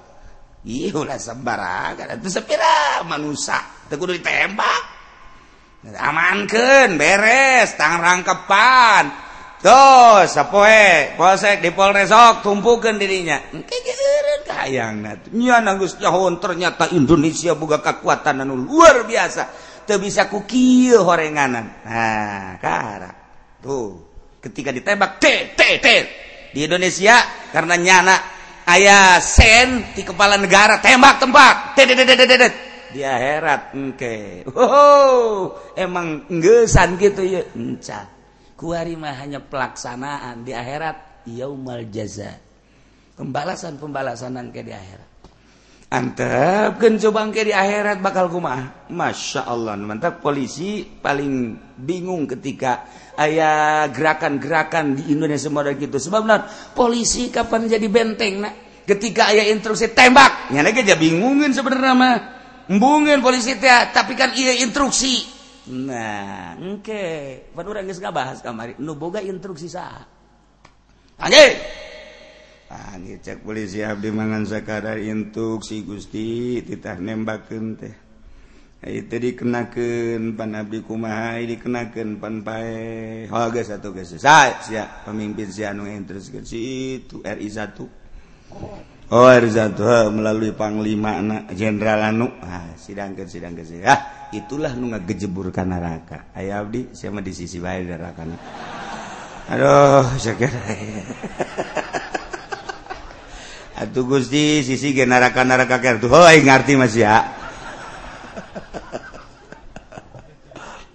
Iya 0.63 0.95
ulah 0.95 1.19
sembarangan 1.19 2.23
itu 2.23 2.31
sepira 2.31 3.03
manusia 3.03 3.59
kudu 3.91 4.15
ditembak. 4.15 4.94
amankan 5.93 6.97
beres 6.97 7.77
tangan 7.77 8.01
rangkepan 8.01 9.03
terus 9.61 10.33
sepoe 10.33 11.13
polsek 11.13 11.61
di 11.61 11.69
polresok 11.69 12.41
tumpukan 12.41 12.97
dirinya. 12.97 13.41
Kayang 14.45 15.01
nya 15.33 15.57
nanggus 15.61 15.97
jahon 15.97 16.37
ternyata 16.37 16.89
Indonesia 16.93 17.53
buka 17.57 17.81
kekuatan 17.81 18.45
anu 18.45 18.57
luar 18.57 19.05
biasa. 19.05 19.43
Tuh 19.85 20.01
bisa 20.01 20.25
ku 20.29 20.45
kieu 20.45 21.01
horenganan. 21.05 21.81
Nah 21.85 22.57
kara. 22.57 23.09
Tuh 23.61 24.05
ketika 24.41 24.69
ditembak 24.73 25.17
te 25.21 25.53
te 25.57 25.69
te. 25.81 25.97
Di 26.53 26.65
Indonesia 26.65 27.21
karena 27.49 27.73
nyana 27.77 28.15
ayah 28.69 29.17
sen 29.17 29.93
di 29.97 30.01
kepala 30.05 30.37
negara 30.37 30.77
tembak 30.77 31.21
tembak. 31.21 31.55
Te 31.73 31.89
te 31.89 31.93
te 31.93 32.05
te, 32.05 32.25
te. 32.25 32.74
di 32.93 33.01
akhirat 33.01 33.73
engke. 33.73 34.45
Wow 34.51 35.55
emang 35.75 36.25
enggesan 36.31 36.95
gitu 36.97 37.21
ya. 37.21 37.41
Enca. 37.53 38.07
Kuari 38.55 38.95
mah 38.95 39.15
hanya 39.19 39.43
pelaksanaan. 39.43 40.47
Di 40.47 40.55
akhirat 40.55 41.27
yaumal 41.27 41.87
jaza. 41.91 42.39
Pembalasan 43.15 43.79
pembalasan 43.79 44.35
ke 44.51 44.63
di 44.63 44.73
akhirat. 44.75 45.09
Antep 45.85 46.81
kencobang 46.81 47.29
ke 47.29 47.45
di 47.45 47.53
akhirat 47.53 48.01
bakal 48.01 48.27
kumah 48.27 48.89
masya 48.91 49.47
Allah 49.47 49.79
mantap. 49.79 50.19
Polisi 50.19 50.83
paling 50.83 51.55
bingung 51.79 52.27
ketika 52.27 52.87
ayah 53.19 53.87
gerakan-gerakan 53.91 54.99
di 54.99 55.15
Indonesia 55.15 55.47
model 55.47 55.79
gitu. 55.79 55.95
Sebab 55.99 56.21
nah, 56.27 56.43
polisi 56.75 57.31
kapan 57.31 57.71
jadi 57.71 57.87
benteng 57.87 58.43
nak? 58.43 58.53
Ketika 58.85 59.33
ayah 59.33 59.49
instruksi 59.49 59.97
tembak 59.97 60.53
nyana 60.53 60.69
aja 60.69 60.93
bingungin 60.93 61.49
sebenarnya 61.49 61.93
mah. 61.97 62.34
embungin 62.69 63.21
polisi 63.21 63.57
teh 63.57 63.69
tapi 63.93 64.17
kan 64.17 64.33
iya 64.33 64.57
instruksi. 64.65 65.25
Nah 65.65 66.53
oke 66.57 66.85
okay. 66.85 67.49
orang 67.57 67.69
urang 67.69 67.85
geus 67.89 68.01
kamari 68.41 68.77
nu 68.77 68.93
boga 68.93 69.21
instruksi 69.21 69.65
saha? 69.65 70.05
Anjing! 71.17 71.53
Anjing 72.69 73.17
cek 73.21 73.41
polisi 73.41 73.81
abdi 73.81 74.09
mangan 74.13 74.45
sakada 74.45 74.97
instruksi 74.97 75.85
Gusti 75.85 76.61
titah 76.61 76.97
nembakeun 77.01 77.65
teh. 77.77 77.95
Itu 78.85 79.17
dikenakan 79.17 80.37
pan 80.37 80.53
abdi 80.53 80.85
kumaha 80.85 81.41
dikenakan 81.41 82.21
pan 82.21 82.45
pae. 82.45 83.25
Oh 83.33 83.49
geus 83.49 83.73
atuh 83.73 83.89
geus 83.89 84.13
saya 84.21 85.01
pemimpin 85.01 85.49
si 85.49 85.65
anu 85.65 85.89
terus 86.05 86.29
si 86.29 86.41
situ 86.45 87.25
RI 87.25 87.49
1 87.49 87.81
oh. 88.53 88.94
Oh 89.13 89.29
Rizatuh, 89.29 89.85
eh, 89.85 90.09
melalui 90.09 90.49
Panglima 90.57 91.21
Jenderal 91.53 92.09
anu. 92.09 92.25
Ah, 92.41 92.73
sidangkan 92.73 93.29
sidang 93.29 93.53
ke 93.53 93.61
ah, 93.85 94.29
itulah 94.33 94.73
nu 94.73 94.89
gejeburkan 94.97 95.69
neraka. 95.69 96.33
Ayah 96.33 96.65
Abdi 96.65 96.89
siapa 96.89 97.21
mah 97.21 97.23
di 97.25 97.29
sisi 97.29 97.61
baik 97.61 97.85
neraka 97.85 98.25
aduh 99.45 100.09
sakit. 100.17 100.49
Atuh 103.85 104.03
Gusti 104.07 104.65
sisi 104.65 104.95
ge 104.95 105.05
neraka 105.05 105.45
neraka 105.45 105.77
ker 105.77 106.01
tuh. 106.01 106.09
Oh 106.09 106.25
ngerti 106.25 106.73
Mas 106.73 106.97
ya 107.03 107.21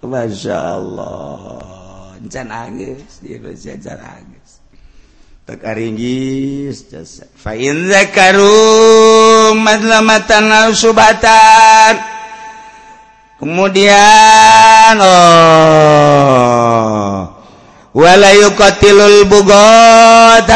Masya 0.01 0.57
Allah. 0.57 1.63
Encan 2.19 2.49
angis 2.51 3.23
dia 3.23 3.39
encan 3.39 3.99
angis. 4.01 4.40
Subatan. 10.77 11.99
Kemudian 13.41 15.01
oh 15.01 15.81
Walaukotilul 17.91 19.27
bugot 19.27 20.47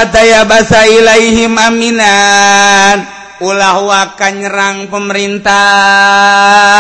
basa 0.47 0.87
Iaihim 0.87 1.59
aminan. 1.59 3.03
Ulah 3.43 3.83
waka 3.83 4.31
nyerang 4.31 4.87
pemerintah 4.87 6.79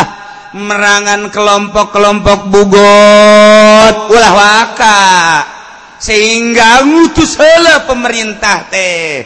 merangan 0.55 1.27
kelompok-kelompok 1.27 2.47
bugot. 2.47 3.95
Ulah 4.07 4.31
waka 4.31 5.03
sehingga 5.99 6.83
utus 6.85 7.35
hela 7.39 7.87
pemerintah 7.87 8.67
teh. 8.67 9.25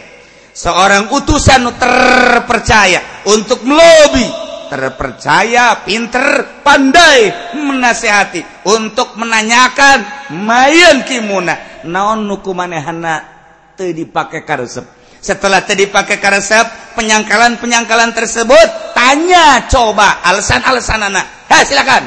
Seorang 0.53 1.07
utusan 1.13 1.71
terpercaya 1.79 3.23
untuk 3.29 3.63
melobi. 3.63 4.27
Terpercaya 4.69 5.81
pinter 5.81 6.61
pandai 6.61 7.53
menasehati 7.57 8.69
untuk 8.69 9.17
menanyakan 9.17 10.29
mayan 10.45 11.01
kimuna 11.09 11.81
naon 11.89 12.29
nuku 12.29 12.53
manehana 12.53 13.25
teu 13.73 13.89
dipake 13.89 14.45
karesep? 14.45 14.85
Setelah 15.17 15.65
teu 15.65 15.73
dipake 15.73 16.21
karesep 16.21 16.93
penyangkalan-penyangkalan 16.93 18.13
tersebut 18.13 18.93
tanya 18.93 19.65
coba 19.65 20.21
alasan-alasan 20.21 21.01
anak 21.01 21.25
ha 21.49 21.65
silakan. 21.65 22.03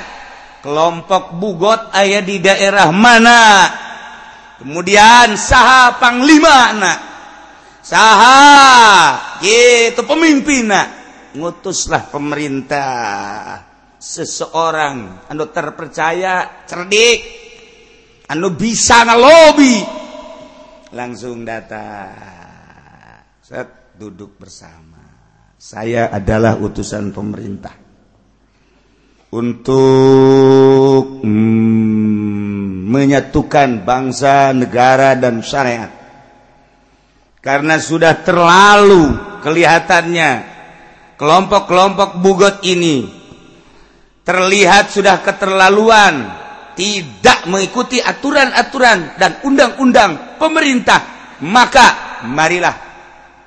Kelompok 0.63 1.35
bugot 1.43 1.91
ayah 1.99 2.23
di 2.23 2.39
daerah 2.39 2.95
mana 2.95 3.67
kemudian 4.63 5.35
saha 5.35 5.99
panglima 5.99 6.73
anak 6.73 6.99
saha 7.83 8.39
itu 9.43 10.03
pemimpin 10.07 10.71
nak 10.71 11.03
ngutuslah 11.37 12.13
pemerintah. 12.13 13.71
Seseorang 14.03 15.31
anu 15.31 15.47
terpercaya 15.55 16.67
cerdik. 16.67 17.21
Anu 18.27 18.51
bisa 18.57 19.07
ngelobi 19.07 19.77
langsung 20.97 21.47
datang. 21.47 22.11
Set, 23.39 23.95
duduk 23.95 24.41
bersama. 24.41 24.99
Saya 25.55 26.11
adalah 26.11 26.59
utusan 26.59 27.15
pemerintah. 27.15 27.82
Untuk 29.33 31.25
mm, 31.25 32.93
menyatukan 32.93 33.81
bangsa, 33.81 34.53
negara 34.53 35.17
dan 35.17 35.41
syariat. 35.41 35.89
Karena 37.43 37.81
sudah 37.81 38.23
terlalu 38.23 39.17
kelihatannya 39.43 40.31
kelompok-kelompok 41.19 42.23
bugot 42.23 42.63
ini 42.63 43.09
terlihat 44.23 44.95
sudah 44.95 45.19
keterlaluan 45.19 46.31
tidak 46.79 47.51
mengikuti 47.51 47.99
aturan-aturan 47.99 49.19
dan 49.19 49.43
undang-undang 49.43 50.39
pemerintah 50.39 51.03
maka 51.43 52.23
marilah 52.31 52.75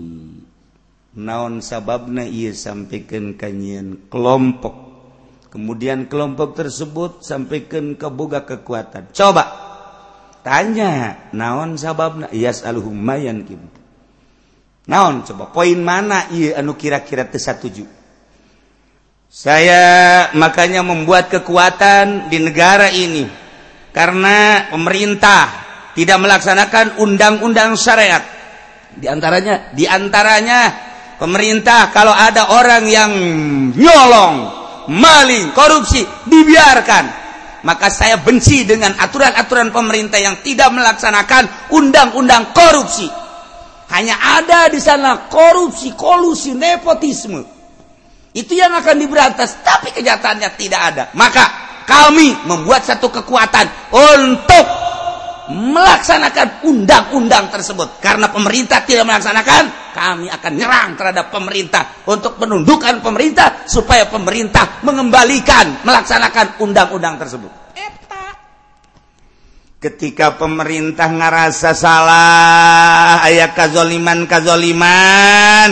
naon 1.17 1.61
sababna 1.61 2.25
ia 2.25 2.53
sampaikan 2.53 3.33
kanyian 3.37 4.09
kelompok. 4.09 4.89
Kemudian 5.49 6.05
kelompok 6.05 6.53
tersebut 6.53 7.25
sampaikan 7.25 7.97
keboga 7.97 8.45
kekuatan. 8.45 9.09
Coba 9.09 9.49
tanya 10.45 11.25
naon 11.33 11.73
sababna? 11.73 12.29
Yas 12.29 12.61
alhumayan 12.61 13.45
kim 13.45 13.65
naon? 14.85 15.25
Coba 15.25 15.49
poin 15.49 15.77
mana 15.81 16.29
iya 16.29 16.61
anu 16.61 16.77
kira-kira 16.77 17.25
tesatuju 17.25 17.99
saya 19.29 19.81
makanya 20.33 20.81
membuat 20.81 21.29
kekuatan 21.29 22.33
di 22.33 22.41
negara 22.41 22.89
ini 22.89 23.29
karena 23.93 24.65
pemerintah 24.73 25.69
tidak 25.93 26.17
melaksanakan 26.17 26.97
undang-undang 26.97 27.77
syariat. 27.77 28.25
Di 28.95 29.05
antaranya 29.05 29.69
di 29.75 29.85
antaranya 29.85 30.59
pemerintah 31.21 31.93
kalau 31.93 32.13
ada 32.13 32.57
orang 32.57 32.83
yang 32.89 33.11
nyolong 33.75 34.35
maling 34.89 35.53
korupsi 35.53 36.01
dibiarkan 36.25 37.19
maka 37.63 37.91
saya 37.91 38.19
benci 38.23 38.63
dengan 38.63 38.95
aturan-aturan 38.95 39.75
pemerintah 39.75 40.19
yang 40.19 40.39
tidak 40.39 40.71
melaksanakan 40.71 41.71
undang-undang 41.75 42.55
korupsi. 42.55 43.07
Hanya 43.89 44.15
ada 44.15 44.69
di 44.69 44.77
sana 44.79 45.27
korupsi, 45.27 45.97
kolusi, 45.97 46.53
nepotisme. 46.53 47.41
Itu 48.31 48.53
yang 48.53 48.71
akan 48.77 48.95
diberantas, 49.01 49.59
tapi 49.65 49.89
kenyataannya 49.89 50.49
tidak 50.55 50.81
ada. 50.93 51.03
Maka 51.17 51.43
kami 51.89 52.37
membuat 52.45 52.85
satu 52.85 53.09
kekuatan 53.09 53.65
untuk 53.89 54.65
melaksanakan 55.49 56.69
undang-undang 56.69 57.49
tersebut. 57.49 57.97
Karena 57.97 58.29
pemerintah 58.29 58.85
tidak 58.85 59.09
melaksanakan, 59.09 59.63
kami 59.97 60.29
akan 60.29 60.53
nyerang 60.53 60.93
terhadap 60.93 61.33
pemerintah 61.33 62.05
untuk 62.05 62.37
menundukkan 62.37 63.01
pemerintah 63.01 63.65
supaya 63.65 64.05
pemerintah 64.05 64.85
mengembalikan 64.85 65.81
melaksanakan 65.81 66.61
undang-undang 66.61 67.17
tersebut. 67.17 67.49
Ketika 69.79 70.35
pemerintah 70.35 71.07
ngerasa 71.07 71.71
salah, 71.71 73.23
ayat 73.23 73.55
kazoliman-kazoliman, 73.55 75.71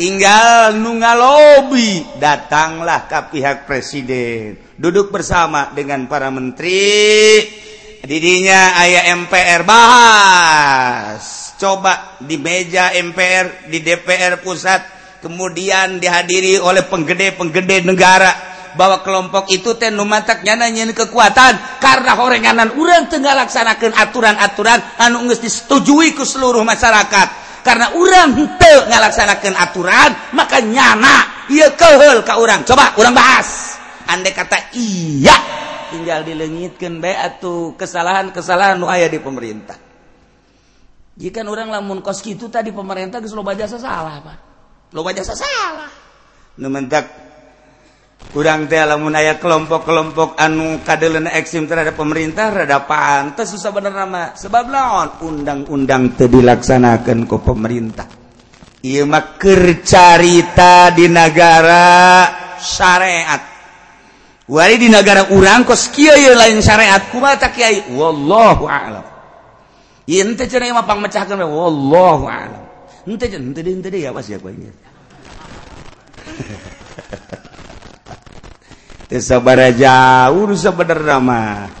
tinggal 0.00 0.72
nunga 0.80 1.12
lobi, 1.12 2.08
datanglah 2.16 3.04
ke 3.04 3.36
pihak 3.36 3.68
presiden. 3.68 4.56
Duduk 4.80 5.12
bersama 5.12 5.76
dengan 5.76 6.08
para 6.08 6.32
menteri, 6.32 7.44
didinya 8.04 8.76
ayah 8.84 9.16
MPR 9.16 9.64
bahas. 9.64 11.56
Coba 11.56 12.20
di 12.20 12.36
meja 12.36 12.92
MPR 12.92 13.68
di 13.72 13.80
DPR 13.80 14.44
pusat 14.44 14.80
kemudian 15.24 15.96
dihadiri 15.96 16.60
oleh 16.60 16.84
penggede-penggede 16.84 17.88
negara 17.88 18.32
bahwa 18.76 19.00
kelompok 19.00 19.48
itu 19.48 19.72
teh 19.80 19.88
numatak 19.88 20.44
nyananyin 20.44 20.92
kekuatan 20.92 21.80
karena 21.80 22.12
horenganan 22.18 22.74
urang 22.76 23.08
tengah 23.08 23.32
laksanakan 23.32 23.96
aturan-aturan 23.96 24.82
anu 25.00 25.24
nges 25.30 25.40
disetujui 25.40 26.12
ke 26.12 26.28
seluruh 26.28 26.62
masyarakat. 26.66 27.42
Karena 27.64 27.96
urang 27.96 28.36
henteu 28.36 28.78
ngalaksanakan 28.92 29.54
aturan 29.56 30.10
maka 30.36 30.60
nyana 30.60 31.48
iya 31.48 31.72
kehel 31.72 32.20
ke 32.20 32.34
urang. 32.36 32.60
Coba 32.68 32.92
urang 33.00 33.16
bahas. 33.16 33.80
Andai 34.04 34.36
kata 34.36 34.76
iya. 34.76 35.63
tinggal 35.94 36.26
dilengitkan 36.26 36.98
baik 36.98 37.38
atau 37.38 37.78
kesalahan-kesalahan 37.78 38.82
nu 38.82 38.90
aya 38.90 39.06
di 39.06 39.22
pemerintah. 39.22 39.78
Jika 41.14 41.46
orang 41.46 41.70
lamun 41.70 42.02
kos 42.02 42.18
kitu 42.18 42.50
tadi 42.50 42.74
pemerintah 42.74 43.22
geus 43.22 43.30
loba 43.30 43.54
jasa 43.54 43.78
salah, 43.78 44.18
Pak. 44.18 44.38
Loba 44.90 45.14
jasa 45.14 45.38
salah. 45.38 45.86
Nu 46.58 46.66
mentak 46.66 47.06
kurang 48.34 48.66
teh 48.66 48.82
lamun 48.82 49.14
aya 49.14 49.38
kelompok-kelompok 49.38 50.34
anu 50.34 50.82
kadeleuna 50.82 51.30
eksim 51.38 51.70
terhadap 51.70 51.94
pemerintah 51.94 52.50
rada 52.50 52.82
pantes 52.82 53.54
susah 53.54 53.70
bener 53.70 53.94
nama. 53.94 54.34
Sebab 54.34 54.64
laon 54.66 55.08
undang-undang 55.22 56.18
teu 56.18 56.26
dilaksanakeun 56.26 57.30
ku 57.30 57.38
pemerintah. 57.38 58.10
Ieu 58.82 59.06
mah 59.06 59.38
keur 59.38 59.86
carita 59.86 60.90
di 60.90 61.06
negara 61.06 62.26
syariat 62.58 63.53
Wali 64.44 64.76
di 64.76 64.92
negara 64.92 65.32
urang 65.32 65.64
kos 65.64 65.88
kiai 65.88 66.28
lain 66.28 66.60
syariat 66.60 67.00
kumata 67.08 67.48
kiai. 67.48 67.88
Wallahu 67.96 68.68
a'lam. 68.68 69.04
Ieu 70.04 70.36
teh 70.36 70.44
cenah 70.44 70.68
mah 70.68 70.84
pangmecahkeun 70.84 71.40
we 71.40 71.48
wallahu 71.48 72.28
a'lam. 72.28 72.64
Henteu 73.08 73.24
cenah 73.24 73.40
henteu 73.40 73.64
henteu 73.64 73.96
ya 73.96 74.12
pas 74.12 74.28
ya 74.32 74.36
kuenya. 74.36 74.68
Teu 79.08 79.20
sabaraha 79.24 79.72
jauh 79.72 80.52
sebenarnya 80.52 81.16
mah. 81.24 81.72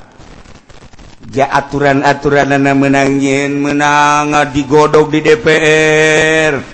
Ja 1.28 1.52
aturan-aturanana 1.52 2.72
menang 2.72 3.20
yeun 3.20 3.60
meunang 3.60 4.32
ah, 4.32 4.48
digodog 4.48 5.12
di 5.12 5.20
DPR. 5.20 6.64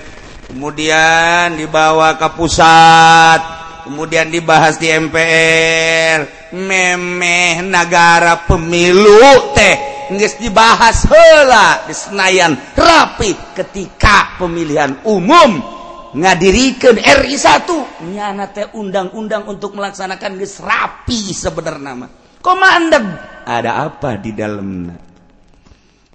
Kemudian 0.50 1.58
dibawa 1.58 2.14
ke 2.14 2.30
pusat 2.34 3.59
kemudian 3.90 4.30
dibahas 4.30 4.78
di 4.78 4.86
MPR 4.86 6.54
memeh 6.54 7.58
negara 7.66 8.46
pemilu 8.46 9.50
teh. 9.50 10.06
Nggak 10.14 10.38
dibahas 10.38 11.10
hela 11.10 11.90
di 11.90 11.94
Senayan. 11.94 12.54
Rapi 12.78 13.34
ketika 13.58 14.38
pemilihan 14.38 15.02
umum. 15.02 15.82
Ngadirikan 16.10 16.98
RI 16.98 17.38
1 17.38 18.10
nyana 18.10 18.50
teh 18.50 18.66
undang-undang 18.74 19.46
untuk 19.46 19.78
melaksanakan 19.78 20.42
geus 20.42 20.58
rapi 20.58 21.30
sebenarnya 21.30 21.86
nama 21.86 22.10
komandeg 22.42 23.06
ada 23.46 23.86
apa 23.86 24.18
di 24.18 24.34
dalamnya 24.34 25.06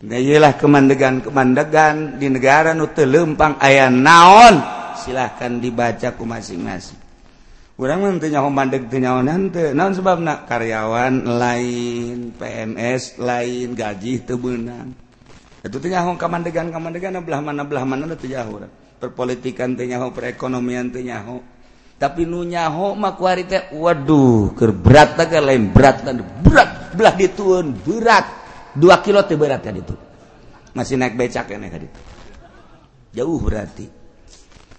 Nah, 0.05 0.19
kemandegan-kemandegan 0.59 2.19
di 2.19 2.27
negara 2.27 2.75
nu 2.75 2.91
lempang 2.91 3.55
ayah 3.63 3.87
naon? 3.87 4.59
Silahkan 4.99 5.57
dibaca 5.63 6.11
ku 6.13 6.27
masing-masing 6.27 7.04
urang 7.75 7.99
mah 7.99 8.15
teu 8.23 8.31
nyaho 8.31 8.47
mandeg 8.47 8.87
teu 8.87 9.03
nyaho 9.03 9.19
naon 9.19 9.91
sababna 9.91 10.47
karyawan 10.47 11.27
lain 11.27 12.31
PNS 12.39 13.19
lain 13.19 13.75
gaji 13.75 14.23
teu 14.23 14.39
beunang 14.39 14.95
atuh 15.59 15.83
tebunan 15.83 15.99
itunya 16.07 16.15
kamandegan 16.15 16.71
kamandegan 16.71 17.19
belah 17.19 17.43
mana 17.43 17.67
belah 17.67 17.83
mana 17.83 18.15
jauh 18.15 18.63
perpolitikan 18.95 19.75
teu 19.75 19.83
nyaho, 19.83 20.15
perekonomian 20.15 20.87
teu 20.87 21.03
nyaho. 21.03 21.43
tapi 21.99 22.23
nu 22.23 22.47
nyaho 22.47 22.95
nunyaho 22.95 22.95
makwari 22.95 23.43
teh 23.43 23.67
waduh 23.75 24.55
keur 24.55 24.71
berat 24.71 25.19
teh 25.19 25.27
lain 25.35 25.67
berat 25.75 26.07
dan 26.07 26.23
berat 26.23 26.95
belah 26.95 27.11
dituun 27.11 27.75
berat 27.75 28.25
dua 28.71 29.03
kilo 29.03 29.19
teh 29.27 29.35
berat 29.35 29.59
ka 29.59 29.75
ditu. 29.75 29.99
masih 30.71 30.95
naik 30.95 31.19
becak 31.19 31.51
keneh 31.51 31.67
ka 31.67 31.79
ditu. 31.83 31.99
jauh 33.19 33.35
berarti 33.35 34.04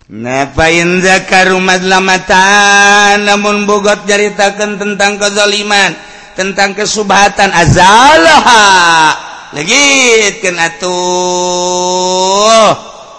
Nafainzakar 0.07 1.51
rumahlamatan 1.51 3.27
namun 3.27 3.67
bogot 3.67 4.07
nyaritakan 4.07 4.79
tentang 4.79 5.19
kezaliman 5.19 5.99
tentang 6.39 6.79
kesubhatan 6.79 7.51
azalha 7.51 9.11
lagi 9.51 10.31
atuh. 10.63 10.87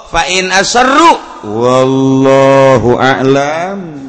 Fa 0.08 0.32
in 0.32 0.48
asarru 0.48 1.20
wallahu 1.44 2.96
a'lam. 2.96 4.07